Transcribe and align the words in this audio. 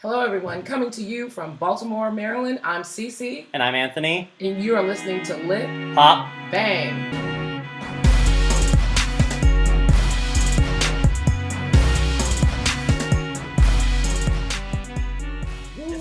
Hello, 0.00 0.20
everyone. 0.24 0.62
Coming 0.62 0.90
to 0.92 1.02
you 1.02 1.28
from 1.28 1.56
Baltimore, 1.56 2.12
Maryland. 2.12 2.60
I'm 2.62 2.82
Cece, 2.82 3.46
And 3.52 3.62
I'm 3.62 3.74
Anthony. 3.74 4.30
and 4.40 4.62
you 4.62 4.76
are 4.76 4.82
listening 4.82 5.24
to 5.24 5.36
Lit 5.36 5.66
Pop. 5.94 6.28
Bang. 6.52 7.14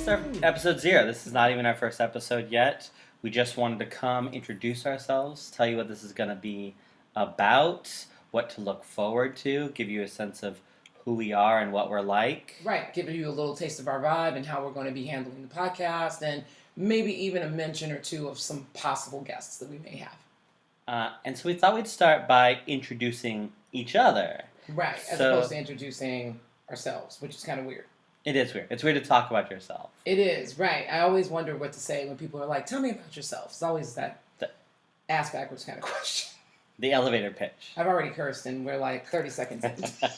Our 0.07 0.23
episode 0.41 0.79
zero. 0.79 1.05
This 1.05 1.27
is 1.27 1.33
not 1.33 1.51
even 1.51 1.65
our 1.65 1.75
first 1.75 1.99
episode 1.99 2.49
yet. 2.49 2.89
We 3.21 3.29
just 3.29 3.57
wanted 3.57 3.79
to 3.79 3.85
come 3.85 4.29
introduce 4.29 4.85
ourselves, 4.85 5.51
tell 5.51 5.67
you 5.67 5.75
what 5.75 5.89
this 5.89 6.01
is 6.01 6.13
going 6.13 6.29
to 6.29 6.35
be 6.35 6.75
about, 7.13 8.05
what 8.31 8.49
to 8.51 8.61
look 8.61 8.85
forward 8.85 9.35
to, 9.37 9.67
give 9.71 9.89
you 9.89 10.03
a 10.03 10.07
sense 10.07 10.43
of 10.43 10.61
who 11.07 11.13
we 11.13 11.31
are 11.31 11.61
and 11.61 11.71
what 11.71 11.89
we're 11.89 12.01
like. 12.01 12.55
Right, 12.65 12.93
giving 12.93 13.15
you 13.15 13.29
a 13.29 13.31
little 13.31 13.55
taste 13.55 13.79
of 13.79 13.87
our 13.87 14.01
vibe 14.01 14.35
and 14.35 14.45
how 14.45 14.61
we're 14.61 14.73
going 14.73 14.87
to 14.87 14.91
be 14.91 15.05
handling 15.05 15.41
the 15.47 15.55
podcast, 15.55 16.21
and 16.21 16.43
maybe 16.75 17.13
even 17.23 17.43
a 17.43 17.49
mention 17.49 17.93
or 17.93 17.97
two 17.97 18.27
of 18.27 18.37
some 18.37 18.67
possible 18.73 19.21
guests 19.21 19.57
that 19.59 19.69
we 19.69 19.77
may 19.77 19.95
have. 19.95 20.17
Uh, 20.85 21.11
and 21.23 21.37
so 21.37 21.47
we 21.47 21.53
thought 21.53 21.75
we'd 21.75 21.87
start 21.87 22.27
by 22.27 22.59
introducing 22.67 23.53
each 23.71 23.95
other. 23.95 24.41
Right, 24.67 24.97
as 25.09 25.17
So- 25.17 25.31
opposed 25.37 25.51
to 25.51 25.57
introducing 25.57 26.41
ourselves, 26.69 27.21
which 27.21 27.35
is 27.35 27.43
kind 27.45 27.61
of 27.61 27.65
weird. 27.65 27.85
It 28.25 28.35
is 28.35 28.53
weird. 28.53 28.67
It's 28.69 28.83
weird 28.83 29.01
to 29.01 29.07
talk 29.07 29.29
about 29.29 29.49
yourself. 29.49 29.89
It 30.03 30.19
is, 30.19 30.59
right. 30.59 30.87
I 30.91 30.99
always 30.99 31.29
wonder 31.29 31.55
what 31.55 31.71
to 31.71 31.79
say 31.79 32.05
when 32.05 32.17
people 32.17 32.43
are 32.43 32.45
like, 32.45 32.65
tell 32.65 32.81
me 32.81 32.89
about 32.89 33.15
yourself. 33.15 33.45
It's 33.51 33.63
always 33.63 33.95
that 33.95 34.19
The- 34.39 34.49
ass 35.07 35.29
backwards 35.31 35.63
kind 35.63 35.77
of 35.77 35.85
question. 35.85 36.26
The 36.79 36.91
elevator 36.91 37.31
pitch. 37.31 37.73
I've 37.75 37.87
already 37.87 38.11
cursed 38.11 38.45
and 38.45 38.65
we're 38.65 38.77
like 38.77 39.07
30 39.07 39.29
seconds 39.29 39.63
in. 39.63 40.09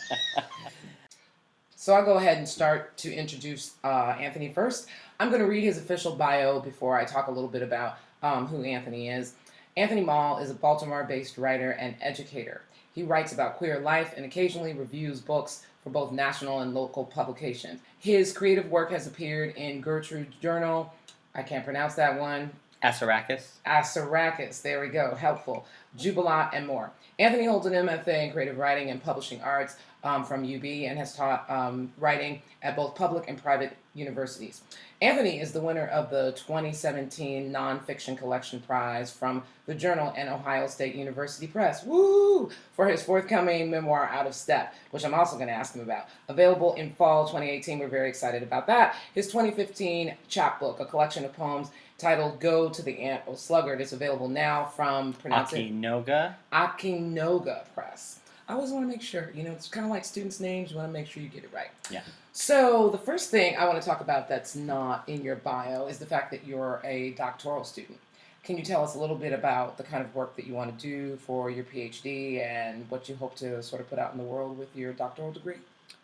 So 1.82 1.94
I'll 1.94 2.04
go 2.04 2.18
ahead 2.18 2.38
and 2.38 2.48
start 2.48 2.98
to 2.98 3.14
introduce 3.14 3.76
uh, 3.86 4.14
Anthony 4.20 4.52
first. 4.52 4.90
I'm 5.18 5.30
going 5.30 5.42
to 5.42 5.48
read 5.48 5.64
his 5.64 5.78
official 5.78 6.14
bio 6.14 6.60
before 6.60 6.98
I 7.00 7.06
talk 7.06 7.28
a 7.28 7.32
little 7.32 7.50
bit 7.50 7.62
about 7.62 8.00
um, 8.22 8.48
who 8.48 8.64
Anthony 8.64 9.08
is. 9.08 9.36
Anthony 9.78 10.02
Moll 10.02 10.40
is 10.40 10.52
a 10.52 10.54
Baltimore 10.54 11.06
based 11.06 11.38
writer 11.38 11.72
and 11.72 11.96
educator. 12.02 12.64
He 12.94 13.04
writes 13.04 13.32
about 13.32 13.56
queer 13.56 13.80
life 13.80 14.14
and 14.18 14.26
occasionally 14.26 14.74
reviews 14.74 15.22
books 15.22 15.66
for 15.82 15.90
both 15.90 16.12
national 16.12 16.60
and 16.60 16.74
local 16.74 17.06
publications. 17.06 17.80
His 18.00 18.34
creative 18.34 18.70
work 18.70 18.92
has 18.92 19.08
appeared 19.08 19.56
in 19.56 19.80
Gertrude 19.80 20.34
Journal. 20.42 20.94
I 21.34 21.44
can't 21.44 21.64
pronounce 21.64 21.96
that 21.96 22.20
one. 22.20 22.52
Assaracus. 22.84 23.56
Assaracus, 23.66 24.62
there 24.62 24.80
we 24.80 24.88
go, 24.88 25.16
helpful, 25.16 25.66
Jubilant, 25.98 26.52
and 26.54 26.66
more. 26.66 26.92
Anthony 27.18 27.46
holds 27.46 27.66
an 27.66 27.74
MFA 27.74 28.26
in 28.26 28.32
creative 28.32 28.58
writing 28.58 28.90
and 28.90 29.04
publishing 29.04 29.42
arts 29.42 29.76
um, 30.04 30.24
from 30.24 30.44
UB 30.44 30.64
and 30.64 30.98
has 30.98 31.16
taught 31.16 31.50
um, 31.50 31.92
writing 31.98 32.42
at 32.62 32.76
both 32.76 32.96
public 32.96 33.28
and 33.28 33.42
private 33.42 33.76
universities. 34.00 34.62
Anthony 35.02 35.40
is 35.40 35.52
the 35.52 35.62
winner 35.62 35.86
of 35.88 36.10
the 36.10 36.32
2017 36.32 37.52
Nonfiction 37.52 38.18
Collection 38.18 38.60
Prize 38.60 39.12
from 39.12 39.44
the 39.66 39.76
Journal 39.76 40.14
and 40.18 40.28
Ohio 40.28 40.68
State 40.68 40.96
University 40.96 41.48
Press. 41.48 41.86
Woo! 41.86 42.50
For 42.74 42.88
his 42.88 43.04
forthcoming 43.04 43.70
memoir, 43.70 44.10
Out 44.12 44.28
of 44.28 44.34
Step, 44.34 44.74
which 44.92 45.06
I'm 45.06 45.14
also 45.14 45.36
going 45.36 45.48
to 45.48 45.54
ask 45.54 45.76
him 45.76 45.82
about. 45.82 46.08
Available 46.28 46.74
in 46.74 46.92
fall 46.94 47.28
2018. 47.28 47.80
We're 47.80 47.88
very 47.88 48.10
excited 48.10 48.44
about 48.44 48.68
that. 48.68 48.96
His 49.14 49.28
2015 49.28 50.16
chapbook, 50.28 50.80
a 50.80 50.86
collection 50.86 51.24
of 51.24 51.34
poems 51.34 51.70
titled 51.98 52.40
Go 52.40 52.70
to 52.70 52.82
the 52.82 53.00
Ant 53.00 53.24
O 53.28 53.36
Sluggard, 53.36 53.82
is 53.82 53.94
available 53.94 54.28
now 54.28 54.66
from 54.66 55.14
Akinoga. 55.14 56.36
Akinoga 56.52 57.66
Press. 57.74 58.19
I 58.50 58.54
always 58.54 58.72
want 58.72 58.84
to 58.84 58.88
make 58.88 59.04
sure, 59.04 59.32
you 59.36 59.44
know, 59.44 59.52
it's 59.52 59.68
kind 59.68 59.86
of 59.86 59.92
like 59.92 60.04
students' 60.04 60.40
names. 60.40 60.72
You 60.72 60.78
want 60.78 60.90
to 60.90 60.94
make 60.94 61.06
sure 61.06 61.22
you 61.22 61.30
get 61.30 61.44
it 61.44 61.52
right. 61.54 61.70
Yeah. 61.92 62.02
So, 62.34 62.90
the 62.90 62.98
first 62.98 63.30
thing 63.30 63.56
I 63.56 63.68
want 63.68 63.80
to 63.80 63.88
talk 63.88 64.02
about 64.02 64.28
that's 64.28 64.56
not 64.56 65.08
in 65.08 65.22
your 65.22 65.36
bio 65.36 65.86
is 65.86 66.00
the 66.00 66.08
fact 66.08 66.32
that 66.32 66.48
you're 66.48 66.82
a 66.84 67.12
doctoral 67.12 67.64
student. 67.64 68.00
Can 68.44 68.58
you 68.58 68.64
tell 68.64 68.84
us 68.84 68.96
a 68.96 69.00
little 69.00 69.16
bit 69.16 69.34
about 69.34 69.78
the 69.78 69.84
kind 69.84 70.04
of 70.04 70.16
work 70.16 70.36
that 70.36 70.48
you 70.48 70.56
want 70.56 70.78
to 70.78 70.82
do 70.82 71.18
for 71.18 71.52
your 71.52 71.64
PhD 71.64 72.44
and 72.44 72.90
what 72.90 73.08
you 73.08 73.16
hope 73.16 73.36
to 73.36 73.62
sort 73.62 73.82
of 73.82 73.90
put 73.90 74.00
out 74.00 74.14
in 74.14 74.18
the 74.18 74.24
world 74.24 74.58
with 74.58 74.76
your 74.76 74.94
doctoral 74.94 75.32
degree? 75.32 75.58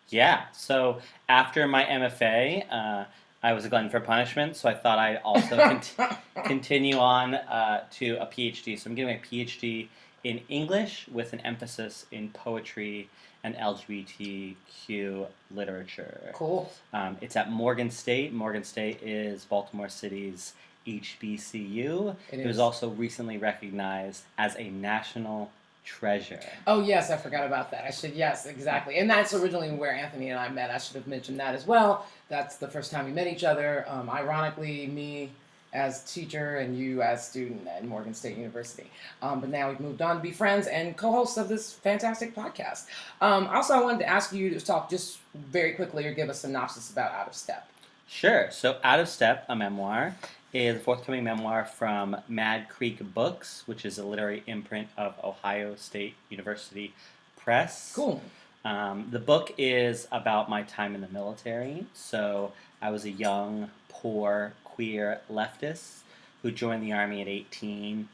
Yeah. 0.09 0.43
So 0.51 0.99
after 1.27 1.67
my 1.67 1.83
MFA, 1.83 2.71
uh, 2.71 3.05
I 3.41 3.53
was 3.53 3.65
a 3.65 3.69
glutton 3.69 3.89
for 3.89 3.99
punishment, 3.99 4.55
so 4.55 4.69
I 4.69 4.75
thought 4.75 4.99
I'd 4.99 5.17
also 5.23 5.57
cont- 5.95 5.95
continue 6.43 6.97
on 6.97 7.33
uh, 7.33 7.85
to 7.93 8.17
a 8.21 8.27
PhD. 8.27 8.77
So 8.77 8.89
I'm 8.89 8.95
getting 8.95 9.15
my 9.15 9.21
PhD 9.23 9.87
in 10.25 10.41
English 10.49 11.05
with 11.11 11.33
an 11.33 11.39
emphasis 11.41 12.07
in 12.11 12.29
poetry 12.31 13.07
and 13.43 13.55
LGBTQ 13.55 15.27
literature. 15.53 16.31
cool. 16.33 16.71
Um, 16.91 17.15
it's 17.21 17.35
at 17.35 17.51
Morgan 17.51 17.91
State. 17.91 18.33
Morgan 18.33 18.63
State 18.63 19.03
is 19.03 19.45
Baltimore 19.45 19.87
City's 19.87 20.53
HBCU. 20.87 22.15
It 22.31 22.39
It 22.39 22.47
was 22.47 22.57
also 22.57 22.89
recently 22.89 23.37
recognized 23.37 24.23
as 24.39 24.55
a 24.57 24.69
national 24.71 25.51
treasure. 25.85 26.39
Oh 26.65 26.81
yes, 26.81 27.11
I 27.11 27.17
forgot 27.17 27.45
about 27.45 27.69
that. 27.69 27.85
I 27.85 27.91
should 27.91 28.15
yes, 28.15 28.47
exactly. 28.47 28.97
And 28.97 29.07
that's 29.07 29.35
originally 29.35 29.69
where 29.69 29.93
Anthony 29.93 30.31
and 30.31 30.39
I 30.39 30.49
met. 30.49 30.71
I 30.71 30.79
should 30.79 30.95
have 30.95 31.05
mentioned 31.05 31.39
that 31.39 31.53
as 31.53 31.67
well. 31.67 32.07
That's 32.29 32.55
the 32.57 32.67
first 32.67 32.91
time 32.91 33.05
we 33.05 33.11
met 33.11 33.27
each 33.27 33.43
other. 33.43 33.85
Um, 33.87 34.09
ironically, 34.09 34.87
me 34.87 35.29
as 35.75 36.03
teacher 36.11 36.57
and 36.57 36.77
you 36.77 37.01
as 37.01 37.27
student 37.27 37.67
at 37.67 37.85
Morgan 37.85 38.13
State 38.13 38.37
University. 38.37 38.89
Um, 39.21 39.41
but 39.41 39.49
now 39.49 39.69
we've 39.69 39.79
moved 39.79 40.01
on 40.01 40.15
to 40.15 40.21
be 40.21 40.31
friends 40.31 40.67
and 40.67 40.95
co-hosts 40.95 41.37
of 41.37 41.49
this 41.49 41.73
fantastic 41.73 42.33
podcast. 42.33 42.85
Um, 43.21 43.47
also, 43.47 43.73
I 43.75 43.81
wanted 43.81 43.99
to 43.99 44.07
ask 44.07 44.31
you 44.31 44.49
to 44.51 44.59
talk 44.59 44.89
just 44.89 45.19
very 45.35 45.73
quickly 45.73 46.05
or 46.05 46.13
give 46.13 46.29
a 46.29 46.33
synopsis 46.33 46.91
about 46.91 47.11
Out 47.11 47.27
of 47.27 47.35
Step. 47.35 47.67
Sure. 48.07 48.49
So, 48.51 48.77
Out 48.83 48.99
of 48.99 49.09
Step, 49.09 49.45
a 49.49 49.55
memoir, 49.55 50.15
is 50.53 50.77
a 50.77 50.79
forthcoming 50.79 51.23
memoir 51.23 51.65
from 51.65 52.15
Mad 52.29 52.69
Creek 52.69 53.13
Books, 53.13 53.63
which 53.65 53.83
is 53.85 53.97
a 53.97 54.05
literary 54.05 54.43
imprint 54.47 54.87
of 54.97 55.13
Ohio 55.23 55.75
State 55.75 56.15
University 56.29 56.93
Press. 57.37 57.91
Cool. 57.93 58.21
Um, 58.63 59.07
the 59.11 59.19
book 59.19 59.53
is 59.57 60.07
about 60.11 60.49
my 60.49 60.63
time 60.63 60.95
in 60.95 61.01
the 61.01 61.09
military. 61.09 61.85
So, 61.93 62.53
I 62.81 62.91
was 62.91 63.05
a 63.05 63.11
young, 63.11 63.69
poor, 63.89 64.53
queer 64.75 65.21
leftists 65.31 65.99
who 66.41 66.51
joined 66.51 66.83
the 66.83 66.91
Army 66.93 67.21
at 67.21 67.27
18 67.27 68.07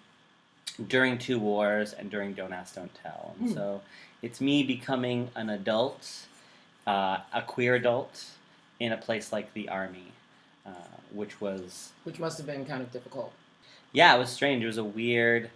during 0.87 1.17
two 1.17 1.39
wars 1.39 1.91
and 1.93 2.09
during 2.09 2.33
Don't 2.33 2.53
Ask, 2.53 2.75
Don't 2.75 2.93
Tell. 3.03 3.35
And 3.39 3.49
Hmm. 3.49 3.53
so, 3.55 3.81
it's 4.21 4.39
me 4.39 4.63
becoming 4.63 5.29
an 5.35 5.49
adult, 5.49 6.25
uh, 6.87 7.17
a 7.33 7.41
queer 7.41 7.75
adult, 7.75 8.25
in 8.79 8.91
a 8.91 8.97
place 8.97 9.31
like 9.31 9.53
the 9.53 9.69
Army, 9.69 10.11
uh, 10.65 10.69
which 11.11 11.41
was 11.41 11.91
Which 12.03 12.19
must 12.19 12.37
have 12.37 12.47
been 12.47 12.65
kind 12.65 12.81
of 12.81 12.91
difficult. 12.91 13.33
yeah, 13.91 14.15
it 14.15 14.19
was 14.19 14.29
strange. 14.29 14.63
It 14.63 14.67
was 14.67 14.77
a 14.77 14.83
weird, 14.83 15.49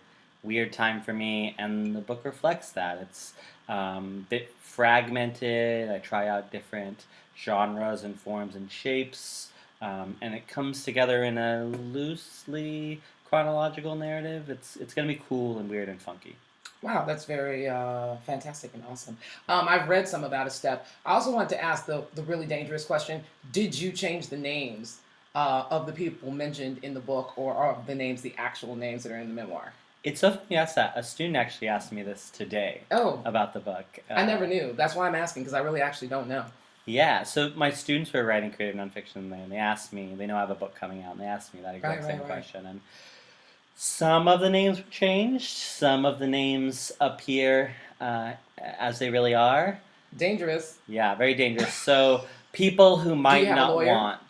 weird 0.43 0.73
time 0.73 1.01
for 1.01 1.13
me, 1.13 1.55
and 1.57 1.95
the 1.95 2.01
book 2.01 2.25
reflects 2.25 2.71
that. 2.71 2.97
It's 2.99 3.33
um, 3.69 4.25
a 4.27 4.29
bit 4.29 4.53
fragmented. 4.61 5.89
I 5.89 5.99
try 5.99 6.27
out 6.27 6.51
different 6.51 7.05
genres 7.37 8.03
and 8.03 8.19
forms 8.19 8.55
and 8.55 8.71
shapes, 8.71 9.49
um, 9.81 10.15
and 10.21 10.33
it 10.33 10.47
comes 10.47 10.83
together 10.83 11.23
in 11.23 11.37
a 11.37 11.65
loosely 11.65 13.01
chronological 13.29 13.95
narrative. 13.95 14.49
It's 14.49 14.75
it's 14.77 14.93
gonna 14.93 15.07
be 15.07 15.21
cool 15.27 15.59
and 15.59 15.69
weird 15.69 15.89
and 15.89 16.01
funky. 16.01 16.35
Wow, 16.81 17.03
that's 17.05 17.25
very 17.25 17.67
uh, 17.67 18.15
fantastic 18.27 18.71
and 18.73 18.83
awesome. 18.89 19.17
Um, 19.49 19.67
I've 19.67 19.89
read 19.89 20.07
some 20.07 20.23
about 20.23 20.45
a 20.45 20.51
step. 20.51 20.85
I 21.05 21.13
also 21.13 21.31
wanted 21.31 21.49
to 21.49 21.63
ask 21.63 21.85
the, 21.87 22.03
the 22.13 22.21
really 22.23 22.45
dangerous 22.45 22.85
question 22.85 23.23
Did 23.51 23.77
you 23.77 23.91
change 23.91 24.27
the 24.27 24.37
names 24.37 24.99
uh, 25.33 25.65
of 25.71 25.85
the 25.87 25.91
people 25.91 26.31
mentioned 26.31 26.79
in 26.83 26.93
the 26.93 26.99
book 26.99 27.33
or 27.37 27.53
are 27.55 27.77
the 27.87 27.95
names 27.95 28.21
the 28.21 28.35
actual 28.37 28.75
names 28.75 29.03
that 29.03 29.11
are 29.11 29.17
in 29.19 29.27
the 29.27 29.33
memoir? 29.33 29.73
It's 30.03 30.21
so 30.21 30.29
funny 30.31 30.43
you 30.49 30.57
asked 30.57 30.75
that. 30.75 30.93
A 30.95 31.01
student 31.01 31.35
actually 31.35 31.67
asked 31.69 31.91
me 31.91 32.03
this 32.03 32.29
today 32.29 32.81
Oh, 32.91 33.19
about 33.25 33.53
the 33.53 33.59
book. 33.59 33.85
I 34.11 34.21
Uh, 34.21 34.25
never 34.25 34.45
knew. 34.45 34.73
That's 34.77 34.93
why 34.93 35.07
I'm 35.07 35.15
asking 35.15 35.43
because 35.43 35.55
I 35.55 35.59
really 35.61 35.81
actually 35.81 36.09
don't 36.09 36.27
know. 36.27 36.45
Yeah, 36.85 37.23
so 37.23 37.51
my 37.55 37.71
students 37.71 38.13
were 38.13 38.23
writing 38.23 38.51
creative 38.51 38.79
nonfiction, 38.79 39.31
and 39.31 39.51
they 39.51 39.57
asked 39.57 39.91
me. 39.91 40.13
They 40.15 40.27
know 40.27 40.37
I 40.37 40.41
have 40.41 40.51
a 40.51 40.55
book 40.55 40.75
coming 40.75 41.03
out, 41.03 41.13
and 41.13 41.21
they 41.21 41.25
asked 41.25 41.53
me 41.53 41.61
that 41.61 41.75
exact 41.75 42.01
Right, 42.01 42.11
same 42.11 42.19
right, 42.19 42.27
question. 42.27 42.65
And 42.65 42.81
some 43.75 44.27
of 44.27 44.39
the 44.39 44.49
names 44.49 44.77
were 44.77 44.89
changed. 44.91 45.49
Some 45.49 46.05
of 46.05 46.19
the 46.19 46.27
names 46.27 46.91
appear 47.01 47.73
uh, 47.99 48.33
as 48.57 48.99
they 48.99 49.09
really 49.09 49.33
are. 49.33 49.79
Dangerous. 50.15 50.77
Yeah, 50.87 51.15
very 51.15 51.33
dangerous. 51.33 51.73
So 51.73 52.25
people 52.53 52.97
who 52.97 53.15
might 53.29 53.49
not 53.49 53.75
want. 53.75 54.21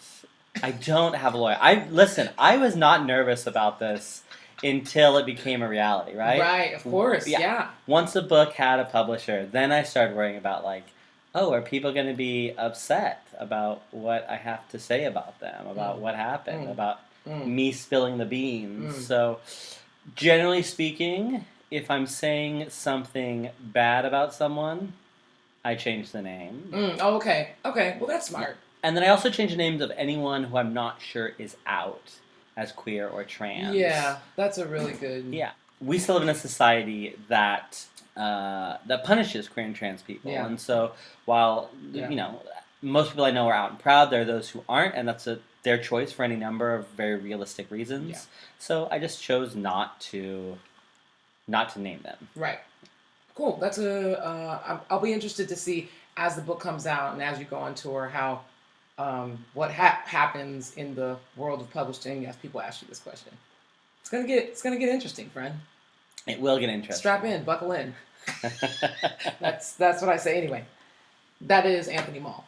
I 0.64 0.72
don't 0.72 1.16
have 1.16 1.34
a 1.34 1.38
lawyer. 1.38 1.58
I 1.60 1.86
listen. 1.90 2.30
I 2.38 2.56
was 2.56 2.78
not 2.78 3.06
nervous 3.06 3.46
about 3.46 3.80
this 3.80 4.24
until 4.64 5.18
it 5.18 5.26
became 5.26 5.62
a 5.62 5.68
reality. 5.68 6.16
Right. 6.16 6.40
Right, 6.40 6.74
of 6.74 6.84
course. 6.84 7.28
Yeah. 7.28 7.40
Yeah. 7.40 7.70
Once 7.88 8.16
a 8.16 8.22
book 8.22 8.54
had 8.54 8.80
a 8.80 8.86
publisher, 8.86 9.46
then 9.46 9.72
I 9.72 9.84
started 9.84 10.16
worrying 10.16 10.38
about 10.38 10.64
like, 10.64 10.86
oh, 11.36 11.52
are 11.54 11.62
people 11.62 11.92
going 11.92 12.08
to 12.08 12.14
be 12.14 12.54
upset 12.58 13.22
about 13.38 13.82
what 13.92 14.26
I 14.30 14.38
have 14.38 14.68
to 14.70 14.80
say 14.80 15.04
about 15.04 15.40
them, 15.42 15.68
about 15.68 15.98
Mm. 15.98 16.00
what 16.00 16.16
happened, 16.16 16.68
Mm. 16.68 16.72
about 16.72 17.00
Mm. 17.28 17.46
me 17.48 17.72
spilling 17.74 18.18
the 18.18 18.26
beans? 18.26 18.96
Mm. 18.96 19.02
So, 19.02 19.40
generally 20.16 20.62
speaking, 20.64 21.46
if 21.70 21.92
I'm 21.92 22.08
saying 22.08 22.70
something 22.70 23.50
bad 23.60 24.06
about 24.06 24.34
someone, 24.34 24.94
I 25.64 25.76
change 25.76 26.12
the 26.12 26.22
name. 26.22 26.70
Mm. 26.72 26.98
Oh, 27.02 27.16
okay. 27.18 27.50
Okay. 27.66 27.98
Well, 28.00 28.08
that's 28.08 28.28
smart. 28.28 28.58
And 28.84 28.96
then 28.96 29.04
I 29.04 29.08
also 29.08 29.30
change 29.30 29.52
the 29.52 29.58
names 29.58 29.82
of 29.82 29.92
anyone 29.98 30.44
who 30.46 30.58
I'm 30.58 30.74
not 30.74 31.02
sure 31.02 31.34
is 31.40 31.58
out 31.66 32.12
as 32.56 32.72
queer 32.72 33.08
or 33.10 33.24
trans. 33.24 33.76
Yeah, 33.76 34.18
that's 34.36 34.58
a 34.60 34.66
really 34.68 34.94
good. 34.94 35.26
Yeah. 35.34 35.52
We 35.82 36.00
still 36.00 36.16
live 36.16 36.24
in 36.24 36.30
a 36.30 36.36
society 36.36 37.16
that 37.28 37.86
uh, 38.16 38.78
that 38.88 39.04
punishes 39.04 39.48
queer 39.50 39.66
and 39.66 39.76
trans 39.76 40.02
people. 40.02 40.32
Yeah. 40.32 40.46
And 40.46 40.60
so 40.60 40.94
while 41.26 41.70
Yeah. 41.92 42.10
you 42.10 42.16
know 42.16 42.42
most 42.82 43.10
people 43.10 43.26
I 43.26 43.32
know 43.32 43.48
are 43.48 43.54
out 43.54 43.72
and 43.72 43.80
proud, 43.80 44.10
there 44.10 44.22
are 44.22 44.26
those 44.26 44.50
who 44.50 44.64
aren't, 44.70 44.96
and 44.96 45.08
that's 45.08 45.28
a 45.28 45.40
their 45.64 45.78
choice 45.80 46.12
for 46.12 46.24
any 46.24 46.36
number 46.36 46.76
of 46.76 46.88
very 46.90 47.16
realistic 47.16 47.70
reasons. 47.72 48.10
Yeah. 48.12 48.20
So 48.60 48.88
I 48.92 49.00
just 49.00 49.22
chose 49.22 49.56
not 49.56 50.00
to 50.12 50.58
not 51.48 51.70
to 51.74 51.80
name 51.82 52.00
them. 52.04 52.30
Right. 52.36 52.60
Cool. 53.36 53.58
That's 53.58 53.78
a. 53.80 54.24
Uh, 54.24 54.80
I'll- 54.90 55.00
be 55.02 55.12
interested 55.12 55.50
to 55.50 55.56
see 55.56 55.90
as 56.18 56.36
the 56.36 56.42
book 56.42 56.60
comes 56.62 56.88
out 56.88 57.14
and 57.14 57.22
as 57.22 57.38
you 57.40 57.46
go 57.46 57.58
on 57.58 57.76
tour 57.76 58.08
how 58.08 58.42
um, 58.98 59.44
what 59.54 59.72
ha- 59.72 60.02
happens 60.06 60.74
in 60.76 60.96
the 60.96 61.18
world 61.36 61.60
of 61.60 61.70
publishing 61.72 62.26
as 62.28 62.36
people 62.38 62.62
ask 62.62 62.82
you 62.82 62.88
this 62.88 63.00
question. 63.00 63.34
It's 64.06 64.12
gonna 64.12 64.28
get 64.28 64.44
it's 64.44 64.62
gonna 64.62 64.78
get 64.78 64.90
interesting, 64.90 65.32
friend. 65.32 65.56
It 66.28 66.40
will 66.40 66.60
get 66.60 66.70
interesting. 66.70 67.00
Strap 67.00 67.24
in, 67.24 67.44
buckle 67.44 67.72
in. 67.72 67.96
That's 69.40 69.74
that's 69.74 70.00
what 70.00 70.12
I 70.12 70.18
say 70.18 70.38
anyway. 70.38 70.64
That 71.42 71.66
is 71.66 71.88
Anthony 71.88 72.20
Moll. 72.20 72.44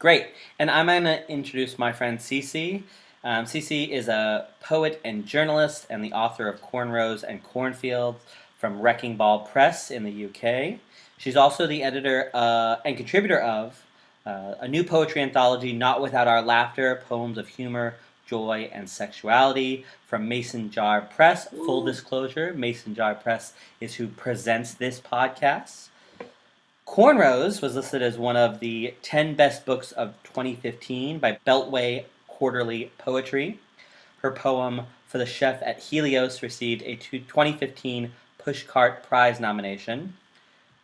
Great. 0.00 0.30
And 0.58 0.68
I'm 0.68 0.86
going 0.86 1.04
to 1.04 1.30
introduce 1.30 1.78
my 1.78 1.92
friend 1.92 2.18
Cece. 2.18 2.82
Um, 3.22 3.44
Cece 3.44 3.90
is 3.90 4.08
a 4.08 4.48
poet 4.60 5.00
and 5.04 5.24
journalist 5.24 5.86
and 5.88 6.02
the 6.02 6.12
author 6.12 6.48
of 6.48 6.60
Cornrows 6.60 7.22
and 7.22 7.44
Cornfields 7.44 8.20
from 8.58 8.80
Wrecking 8.80 9.16
Ball 9.16 9.46
Press 9.46 9.92
in 9.92 10.02
the 10.02 10.26
UK. 10.26 10.80
She's 11.18 11.36
also 11.36 11.68
the 11.68 11.84
editor 11.84 12.30
uh, 12.34 12.78
and 12.84 12.96
contributor 12.96 13.38
of 13.38 13.86
uh, 14.26 14.56
a 14.58 14.66
new 14.66 14.82
poetry 14.82 15.22
anthology, 15.22 15.72
Not 15.72 16.02
Without 16.02 16.26
Our 16.26 16.42
Laughter 16.42 17.00
Poems 17.08 17.38
of 17.38 17.46
Humor, 17.46 17.94
Joy, 18.26 18.70
and 18.72 18.88
Sexuality 18.88 19.84
from 20.06 20.28
Mason 20.28 20.70
Jar 20.70 21.00
Press. 21.00 21.48
Full 21.48 21.84
disclosure 21.84 22.52
Mason 22.54 22.94
Jar 22.94 23.14
Press 23.14 23.52
is 23.80 23.94
who 23.94 24.08
presents 24.08 24.74
this 24.74 25.00
podcast. 25.00 25.88
Cornrows 26.86 27.62
was 27.62 27.74
listed 27.74 28.02
as 28.02 28.18
one 28.18 28.36
of 28.36 28.60
the 28.60 28.94
10 29.02 29.34
best 29.34 29.64
books 29.64 29.92
of 29.92 30.14
2015 30.24 31.18
by 31.18 31.38
Beltway 31.46 32.04
Quarterly 32.28 32.90
Poetry. 32.98 33.58
Her 34.18 34.30
poem 34.30 34.82
For 35.06 35.18
the 35.18 35.26
Chef 35.26 35.62
at 35.62 35.78
Helios 35.78 36.42
received 36.42 36.82
a 36.82 36.96
2015 36.96 38.12
Pushcart 38.38 39.02
Prize 39.02 39.40
nomination. 39.40 40.14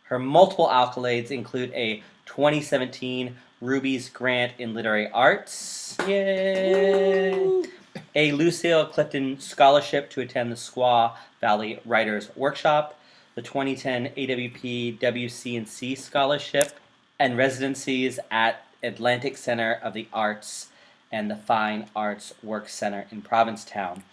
Her 0.03 0.19
multiple 0.19 0.67
accolades 0.67 1.29
include 1.29 1.71
a 1.73 2.01
2017 2.25 3.35
Ruby's 3.61 4.09
Grant 4.09 4.53
in 4.57 4.73
Literary 4.73 5.09
Arts. 5.11 5.97
Yay! 6.07 7.33
Woo! 7.33 7.65
a 8.15 8.31
Lucille 8.31 8.85
Clifton 8.85 9.39
Scholarship 9.39 10.09
to 10.11 10.21
attend 10.21 10.51
the 10.51 10.55
Squaw 10.55 11.15
Valley 11.41 11.79
Writers 11.85 12.29
Workshop, 12.35 12.99
the 13.35 13.41
2010 13.41 14.09
AWP 14.17 14.99
WC&C 14.99 15.95
Scholarship, 15.95 16.73
and 17.19 17.37
residencies 17.37 18.19
at 18.31 18.65
Atlantic 18.81 19.37
Center 19.37 19.73
of 19.83 19.93
the 19.93 20.07
Arts 20.11 20.67
and 21.11 21.29
the 21.29 21.35
Fine 21.35 21.89
Arts 21.95 22.33
Work 22.43 22.69
Center 22.69 23.05
in 23.11 23.21
Provincetown. 23.21 24.03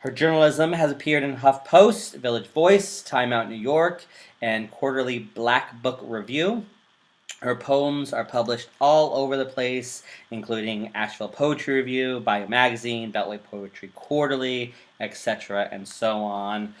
Her 0.00 0.10
journalism 0.10 0.72
has 0.72 0.92
appeared 0.92 1.22
in 1.22 1.36
HuffPost, 1.36 2.16
Village 2.16 2.48
Voice, 2.48 3.02
Time 3.02 3.32
Out 3.32 3.48
New 3.48 3.54
York, 3.54 4.04
and 4.42 4.70
Quarterly 4.70 5.18
Black 5.18 5.82
Book 5.82 6.00
Review. 6.02 6.66
Her 7.44 7.54
poems 7.54 8.14
are 8.14 8.24
published 8.24 8.70
all 8.80 9.14
over 9.14 9.36
the 9.36 9.44
place, 9.44 10.02
including 10.30 10.90
Asheville 10.94 11.28
Poetry 11.28 11.74
Review, 11.74 12.20
Bio 12.20 12.48
Magazine, 12.48 13.12
Beltway 13.12 13.38
Poetry 13.50 13.90
Quarterly, 13.94 14.72
etc., 14.98 15.68
and 15.70 15.86
so 15.86 16.20
on. 16.22 16.74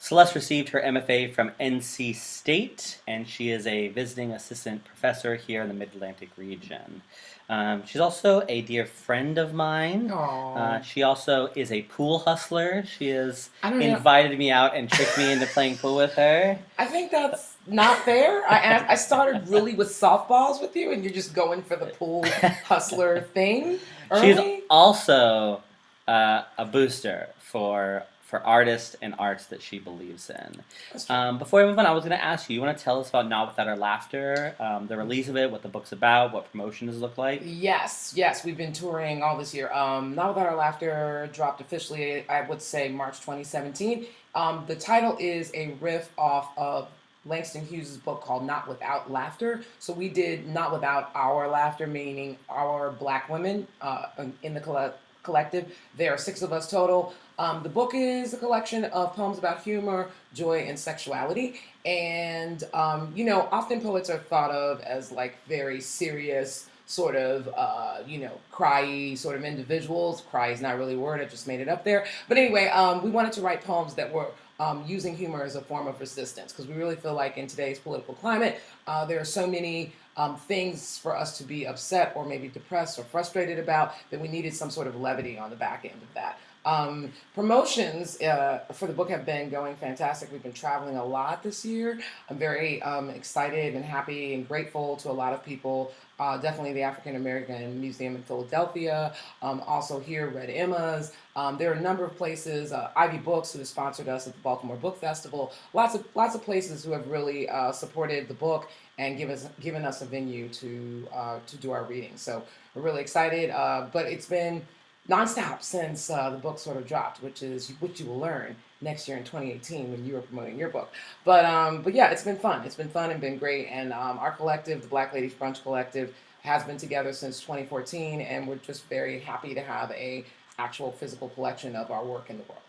Celeste 0.00 0.34
received 0.34 0.70
her 0.70 0.80
MFA 0.80 1.32
from 1.32 1.52
NC 1.60 2.16
State, 2.16 2.98
and 3.06 3.28
she 3.28 3.50
is 3.50 3.64
a 3.64 3.88
visiting 3.88 4.32
assistant 4.32 4.82
professor 4.84 5.36
here 5.36 5.62
in 5.62 5.68
the 5.68 5.74
Mid 5.74 5.94
Atlantic 5.94 6.30
region. 6.36 7.02
Um, 7.48 7.84
she's 7.86 8.00
also 8.00 8.42
a 8.48 8.62
dear 8.62 8.86
friend 8.86 9.38
of 9.38 9.54
mine. 9.54 10.10
Uh, 10.10 10.82
she 10.82 11.04
also 11.04 11.50
is 11.54 11.70
a 11.70 11.82
pool 11.82 12.20
hustler. 12.20 12.84
She 12.84 13.10
has 13.10 13.50
I 13.62 13.70
don't 13.70 13.78
know. 13.78 13.86
invited 13.96 14.36
me 14.36 14.50
out 14.50 14.74
and 14.74 14.90
tricked 14.90 15.16
me 15.16 15.30
into 15.30 15.46
playing 15.46 15.76
pool 15.78 15.94
with 15.96 16.14
her. 16.14 16.58
I 16.76 16.86
think 16.86 17.12
that's 17.12 17.49
not 17.66 17.98
fair. 17.98 18.42
I 18.48 18.58
I 18.58 18.90
I 18.90 18.94
started 18.94 19.48
really 19.48 19.74
with 19.74 19.88
softballs 19.88 20.60
with 20.60 20.74
you, 20.76 20.92
and 20.92 21.04
you're 21.04 21.12
just 21.12 21.34
going 21.34 21.62
for 21.62 21.76
the 21.76 21.86
pool 21.86 22.24
hustler 22.64 23.20
thing. 23.34 23.78
She's 24.20 24.38
also 24.68 25.62
uh, 26.08 26.42
a 26.58 26.64
booster 26.64 27.28
for 27.38 28.04
for 28.30 28.40
artists 28.46 28.94
and 29.02 29.12
arts 29.18 29.46
that 29.46 29.60
she 29.60 29.80
believes 29.80 30.30
in. 30.30 30.62
Um, 31.08 31.38
before 31.38 31.62
we 31.62 31.68
move 31.68 31.80
on, 31.80 31.86
I 31.86 31.90
was 31.90 32.04
going 32.04 32.16
to 32.16 32.24
ask 32.24 32.48
you. 32.48 32.54
You 32.54 32.60
want 32.62 32.78
to 32.78 32.82
tell 32.82 33.00
us 33.00 33.08
about 33.08 33.28
Not 33.28 33.48
Without 33.48 33.66
Our 33.66 33.76
Laughter, 33.76 34.54
um, 34.60 34.86
the 34.86 34.96
release 34.96 35.28
of 35.28 35.36
it, 35.36 35.50
what 35.50 35.62
the 35.62 35.68
book's 35.68 35.90
about, 35.90 36.32
what 36.32 36.48
promotion 36.52 36.86
promotions 36.86 37.02
look 37.02 37.18
like. 37.18 37.42
Yes, 37.44 38.12
yes, 38.14 38.44
we've 38.44 38.56
been 38.56 38.72
touring 38.72 39.24
all 39.24 39.36
this 39.36 39.52
year. 39.52 39.72
Um, 39.72 40.14
Not 40.14 40.28
Without 40.28 40.48
Our 40.48 40.56
Laughter 40.56 41.28
dropped 41.32 41.60
officially, 41.60 42.24
I 42.28 42.42
would 42.42 42.62
say, 42.62 42.88
March 42.88 43.18
2017. 43.18 44.06
Um, 44.36 44.62
the 44.68 44.76
title 44.76 45.16
is 45.18 45.50
a 45.52 45.72
riff 45.80 46.12
off 46.16 46.56
of 46.56 46.88
Langston 47.26 47.64
Hughes' 47.64 47.96
book 47.96 48.22
called 48.22 48.46
Not 48.46 48.68
Without 48.68 49.10
Laughter. 49.10 49.62
So 49.78 49.92
we 49.92 50.08
did 50.08 50.48
Not 50.48 50.72
Without 50.72 51.10
Our 51.14 51.48
Laughter, 51.48 51.86
meaning 51.86 52.36
our 52.48 52.90
black 52.90 53.28
women 53.28 53.66
uh, 53.80 54.06
in 54.42 54.54
the 54.54 54.60
colle- 54.60 54.94
collective. 55.22 55.76
There 55.96 56.12
are 56.12 56.18
six 56.18 56.42
of 56.42 56.52
us 56.52 56.70
total. 56.70 57.12
Um, 57.38 57.62
the 57.62 57.68
book 57.68 57.92
is 57.94 58.34
a 58.34 58.36
collection 58.36 58.84
of 58.84 59.14
poems 59.14 59.38
about 59.38 59.62
humor, 59.62 60.10
joy, 60.34 60.60
and 60.60 60.78
sexuality. 60.78 61.60
And, 61.84 62.64
um, 62.74 63.12
you 63.14 63.24
know, 63.24 63.48
often 63.50 63.80
poets 63.80 64.10
are 64.10 64.18
thought 64.18 64.50
of 64.50 64.80
as 64.82 65.12
like 65.12 65.36
very 65.46 65.80
serious, 65.80 66.68
sort 66.86 67.16
of, 67.16 67.48
uh, 67.56 67.98
you 68.06 68.18
know, 68.18 68.32
cryy 68.52 69.16
sort 69.16 69.36
of 69.36 69.44
individuals. 69.44 70.22
Cry 70.30 70.48
is 70.48 70.60
not 70.60 70.76
really 70.76 70.94
a 70.94 70.98
word, 70.98 71.20
I 71.20 71.24
just 71.24 71.46
made 71.46 71.60
it 71.60 71.68
up 71.68 71.84
there. 71.84 72.04
But 72.28 72.36
anyway, 72.36 72.68
um, 72.68 73.02
we 73.02 73.10
wanted 73.10 73.32
to 73.34 73.42
write 73.42 73.62
poems 73.62 73.94
that 73.94 74.12
were 74.12 74.26
um, 74.60 74.84
using 74.86 75.16
humor 75.16 75.42
as 75.42 75.56
a 75.56 75.62
form 75.62 75.88
of 75.88 75.98
resistance 75.98 76.52
because 76.52 76.68
we 76.68 76.74
really 76.74 76.94
feel 76.94 77.14
like 77.14 77.38
in 77.38 77.46
today's 77.46 77.78
political 77.78 78.14
climate, 78.14 78.60
uh, 78.86 79.04
there 79.06 79.18
are 79.18 79.24
so 79.24 79.46
many 79.46 79.92
um, 80.16 80.36
things 80.36 80.98
for 80.98 81.16
us 81.16 81.38
to 81.38 81.44
be 81.44 81.66
upset 81.66 82.12
or 82.14 82.26
maybe 82.26 82.46
depressed 82.46 82.98
or 82.98 83.04
frustrated 83.04 83.58
about 83.58 83.94
that 84.10 84.20
we 84.20 84.28
needed 84.28 84.54
some 84.54 84.70
sort 84.70 84.86
of 84.86 85.00
levity 85.00 85.38
on 85.38 85.48
the 85.48 85.56
back 85.56 85.84
end 85.84 86.00
of 86.02 86.14
that. 86.14 86.38
Um, 86.66 87.12
promotions 87.34 88.20
uh, 88.20 88.64
for 88.72 88.86
the 88.86 88.92
book 88.92 89.08
have 89.08 89.24
been 89.24 89.48
going 89.48 89.76
fantastic. 89.76 90.30
We've 90.30 90.42
been 90.42 90.52
traveling 90.52 90.96
a 90.96 91.04
lot 91.04 91.42
this 91.42 91.64
year. 91.64 91.98
I'm 92.28 92.36
very 92.36 92.82
um, 92.82 93.08
excited 93.08 93.74
and 93.74 93.82
happy 93.82 94.34
and 94.34 94.46
grateful 94.46 94.96
to 94.96 95.10
a 95.10 95.12
lot 95.12 95.32
of 95.32 95.42
people. 95.42 95.92
Uh, 96.18 96.36
definitely 96.36 96.74
the 96.74 96.82
African 96.82 97.16
American 97.16 97.80
Museum 97.80 98.14
in 98.14 98.22
Philadelphia. 98.22 99.14
Um, 99.40 99.62
also 99.66 99.98
here, 99.98 100.28
Red 100.28 100.50
Emma's. 100.50 101.12
Um, 101.40 101.56
there 101.56 101.70
are 101.70 101.74
a 101.74 101.80
number 101.80 102.04
of 102.04 102.16
places. 102.16 102.72
Uh, 102.72 102.90
Ivy 102.96 103.18
Books, 103.18 103.52
who 103.52 103.60
has 103.60 103.68
sponsored 103.68 104.08
us 104.08 104.26
at 104.26 104.34
the 104.34 104.40
Baltimore 104.40 104.76
Book 104.76 104.98
Festival. 104.98 105.52
Lots 105.72 105.94
of 105.94 106.06
lots 106.14 106.34
of 106.34 106.42
places 106.42 106.84
who 106.84 106.92
have 106.92 107.08
really 107.08 107.48
uh, 107.48 107.72
supported 107.72 108.28
the 108.28 108.34
book 108.34 108.68
and 108.98 109.16
give 109.16 109.30
us 109.30 109.48
given 109.60 109.84
us 109.84 110.02
a 110.02 110.04
venue 110.04 110.48
to 110.48 111.08
uh, 111.12 111.38
to 111.46 111.56
do 111.56 111.70
our 111.70 111.84
reading. 111.84 112.12
So 112.16 112.42
we're 112.74 112.82
really 112.82 113.00
excited. 113.00 113.50
Uh, 113.50 113.86
but 113.90 114.06
it's 114.06 114.26
been 114.26 114.66
nonstop 115.08 115.62
since 115.62 116.10
uh, 116.10 116.28
the 116.30 116.36
book 116.36 116.58
sort 116.58 116.76
of 116.76 116.86
dropped, 116.86 117.22
which 117.22 117.42
is 117.42 117.72
what 117.80 117.98
you 117.98 118.06
will 118.06 118.18
learn 118.18 118.54
next 118.82 119.08
year 119.08 119.16
in 119.16 119.24
2018 119.24 119.90
when 119.90 120.04
you 120.04 120.16
are 120.16 120.22
promoting 120.22 120.58
your 120.58 120.68
book. 120.68 120.92
But 121.24 121.46
um, 121.46 121.80
but 121.80 121.94
yeah, 121.94 122.10
it's 122.10 122.24
been 122.24 122.38
fun. 122.38 122.66
It's 122.66 122.76
been 122.76 122.90
fun 122.90 123.10
and 123.10 123.20
been 123.20 123.38
great. 123.38 123.68
And 123.68 123.94
um, 123.94 124.18
our 124.18 124.32
collective, 124.32 124.82
the 124.82 124.88
Black 124.88 125.14
Ladies 125.14 125.32
Brunch 125.32 125.62
Collective, 125.62 126.12
has 126.42 126.64
been 126.64 126.76
together 126.76 127.12
since 127.12 127.40
2014, 127.40 128.20
and 128.20 128.46
we're 128.46 128.56
just 128.56 128.84
very 128.86 129.20
happy 129.20 129.54
to 129.54 129.60
have 129.60 129.90
a 129.92 130.24
actual 130.60 130.92
physical 130.92 131.28
collection 131.30 131.74
of 131.74 131.90
our 131.90 132.04
work 132.04 132.30
in 132.30 132.36
the 132.36 132.44
world. 132.44 132.62